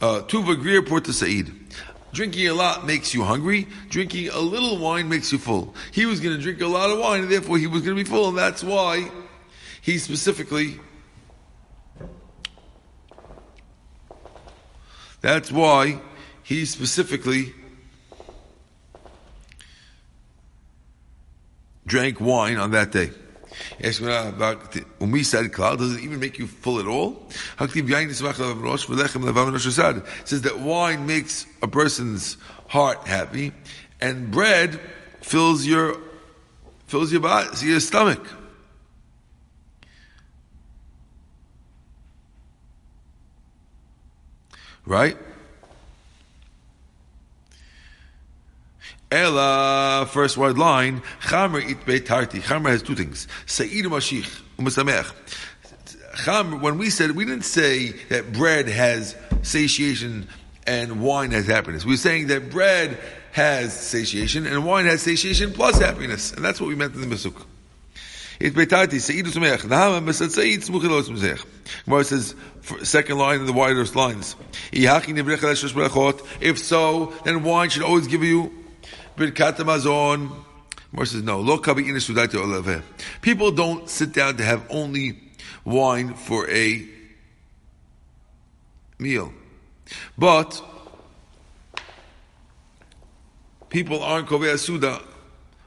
uh, 0.00 0.22
Tuva 0.22 0.58
Greer 0.58 0.82
Purta 0.82 1.12
Said. 1.12 1.52
Drinking 2.12 2.48
a 2.48 2.54
lot 2.54 2.86
makes 2.86 3.12
you 3.12 3.22
hungry. 3.22 3.68
Drinking 3.90 4.30
a 4.30 4.40
little 4.40 4.78
wine 4.78 5.08
makes 5.08 5.30
you 5.30 5.38
full. 5.38 5.74
He 5.92 6.06
was 6.06 6.20
going 6.20 6.34
to 6.34 6.42
drink 6.42 6.60
a 6.62 6.66
lot 6.66 6.90
of 6.90 6.98
wine, 6.98 7.22
and 7.22 7.30
therefore 7.30 7.58
he 7.58 7.66
was 7.66 7.82
going 7.82 7.96
to 7.96 8.02
be 8.02 8.08
full, 8.08 8.30
and 8.30 8.38
that's 8.38 8.64
why 8.64 9.10
he 9.82 9.98
specifically. 9.98 10.80
That's 15.20 15.52
why 15.52 16.00
he 16.42 16.64
specifically 16.64 17.52
drank 21.88 22.20
wine 22.20 22.58
on 22.58 22.70
that 22.72 22.92
day. 22.92 23.10
Ah, 24.02 24.30
when 24.98 25.10
we 25.10 25.24
said 25.24 25.52
cloud, 25.52 25.78
does 25.78 25.94
it 25.96 26.02
even 26.02 26.20
make 26.20 26.38
you 26.38 26.46
full 26.46 26.78
at 26.78 26.86
all? 26.86 27.28
It 27.58 27.70
says 30.28 30.42
that 30.42 30.58
wine 30.60 31.06
makes 31.06 31.46
a 31.62 31.66
person's 31.66 32.36
heart 32.68 33.06
happy, 33.08 33.52
and 34.00 34.30
bread 34.30 34.78
fills 35.22 35.66
your 35.66 35.98
fills 36.86 37.10
your 37.10 37.20
body, 37.20 37.48
your 37.66 37.80
stomach. 37.80 38.24
Right? 44.86 45.16
Ella, 49.10 50.06
first 50.10 50.36
word 50.36 50.58
line, 50.58 51.00
Chamer 51.22 51.62
it 51.66 52.06
tarti. 52.06 52.40
Chamer 52.40 52.68
has 52.68 52.82
two 52.82 52.94
things. 52.94 53.26
Sa'id 53.46 53.86
mashich, 53.86 54.42
umasamech. 54.58 55.10
Chamer, 56.14 56.60
when 56.60 56.76
we 56.76 56.90
said, 56.90 57.12
we 57.12 57.24
didn't 57.24 57.46
say 57.46 57.92
that 58.10 58.32
bread 58.34 58.68
has 58.68 59.16
satiation 59.40 60.28
and 60.66 61.00
wine 61.00 61.30
has 61.30 61.46
happiness. 61.46 61.86
We 61.86 61.94
are 61.94 61.96
saying 61.96 62.26
that 62.26 62.50
bread 62.50 62.98
has 63.32 63.72
satiation 63.72 64.46
and 64.46 64.66
wine 64.66 64.84
has 64.84 65.00
satiation 65.00 65.54
plus 65.54 65.78
happiness. 65.78 66.32
And 66.32 66.44
that's 66.44 66.60
what 66.60 66.68
we 66.68 66.74
meant 66.74 66.94
in 66.94 67.00
the 67.00 67.06
Mesuk. 67.06 67.46
It 68.40 68.52
betati 68.52 69.00
sa'id 69.00 69.24
usamech. 69.24 69.64
Umm 69.64 69.70
Nahama 69.70 70.02
mesad 70.04 70.24
umm 70.24 70.30
sa'id 70.30 70.60
smuchilo 70.60 71.02
smzech. 71.02 71.42
Umm 71.42 71.48
Gemara 71.86 72.04
says, 72.04 72.34
second 72.82 73.16
line 73.16 73.40
in 73.40 73.46
the 73.46 73.54
widest 73.54 73.96
lines. 73.96 74.36
If 76.40 76.58
so, 76.58 77.14
then 77.24 77.42
wine 77.42 77.70
should 77.70 77.82
always 77.82 78.06
give 78.06 78.22
you 78.22 78.52
Birkat 79.18 79.56
Hamazon. 79.56 80.30
Mar 80.92 81.04
says 81.04 81.22
no. 81.22 81.40
Lo 81.40 81.58
kabi 81.58 82.82
People 83.20 83.50
don't 83.50 83.90
sit 83.90 84.12
down 84.12 84.36
to 84.36 84.44
have 84.44 84.64
only 84.70 85.18
wine 85.64 86.14
for 86.14 86.48
a 86.48 86.86
meal, 88.98 89.32
but 90.16 90.62
people 93.68 94.02
aren't 94.02 94.28
kovei 94.28 94.58
suda 94.58 95.02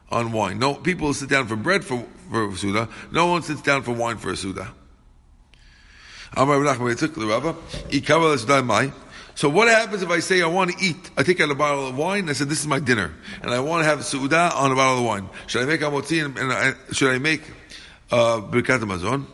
on 0.09 0.31
wine. 0.31 0.57
No, 0.57 0.73
people 0.75 1.13
sit 1.13 1.29
down 1.29 1.47
for 1.47 1.55
bread 1.55 1.83
for 1.83 2.03
for 2.29 2.55
suda. 2.55 2.89
No 3.11 3.27
one 3.27 3.41
sits 3.43 3.61
down 3.61 3.83
for 3.83 3.91
wine 3.91 4.17
for 4.17 4.31
a 4.31 4.37
suda. 4.37 4.73
Amar 6.35 6.57
Nachman 6.59 7.29
Rabba, 7.29 7.55
so 9.35 9.49
what 9.49 9.67
happens 9.67 10.01
if 10.01 10.09
I 10.09 10.19
say 10.19 10.41
I 10.41 10.47
want 10.47 10.71
to 10.71 10.83
eat? 10.83 11.09
I 11.17 11.23
take 11.23 11.39
out 11.39 11.49
a 11.49 11.55
bottle 11.55 11.87
of 11.87 11.97
wine. 11.97 12.29
I 12.29 12.33
said 12.33 12.49
this 12.49 12.59
is 12.59 12.67
my 12.67 12.79
dinner, 12.79 13.13
and 13.41 13.51
I 13.51 13.59
want 13.59 13.83
to 13.83 13.85
have 13.85 13.99
suuda 13.99 14.53
on 14.55 14.71
a 14.71 14.75
bottle 14.75 14.99
of 14.99 15.05
wine. 15.05 15.29
Should 15.47 15.63
I 15.63 15.65
make 15.65 15.81
amotzi 15.81 16.23
and, 16.25 16.37
and 16.37 16.51
I, 16.51 16.73
should 16.91 17.13
I 17.13 17.17
make 17.19 17.41
uh, 18.11 18.41
birkat 18.41 18.79
hamazon? 18.79 19.25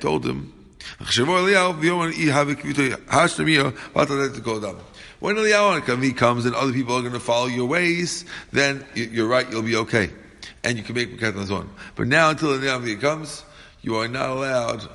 Told 0.00 0.26
him. 0.26 0.52
When 5.20 5.36
Eliyahu 5.36 6.16
comes 6.16 6.46
and 6.46 6.54
other 6.54 6.72
people 6.72 6.96
are 6.96 7.00
going 7.00 7.12
to 7.12 7.20
follow 7.20 7.46
your 7.46 7.66
ways, 7.66 8.24
then 8.52 8.84
you're 8.94 9.28
right, 9.28 9.48
you'll 9.50 9.62
be 9.62 9.76
okay. 9.76 10.10
And 10.64 10.76
you 10.76 10.82
can 10.82 10.96
make 10.96 11.16
Birkat. 11.16 11.68
But 11.94 12.08
now 12.08 12.30
until 12.30 12.48
Eliyahu 12.48 13.00
comes, 13.00 13.44
you 13.82 13.96
are 13.96 14.08
not 14.08 14.30
allowed 14.30 14.88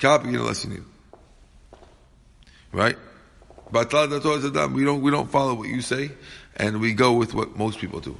to 0.00 0.06
copy 0.06 0.28
it 0.28 0.36
unless 0.36 0.64
you 0.64 0.70
it. 0.70 0.82
Right? 2.72 2.96
But 3.72 3.92
we 4.72 4.84
don't 4.84 5.00
we 5.00 5.10
don't 5.10 5.30
follow 5.30 5.54
what 5.54 5.68
you 5.68 5.80
say, 5.80 6.10
and 6.56 6.80
we 6.80 6.92
go 6.92 7.12
with 7.12 7.34
what 7.34 7.56
most 7.56 7.78
people 7.78 8.00
do. 8.00 8.16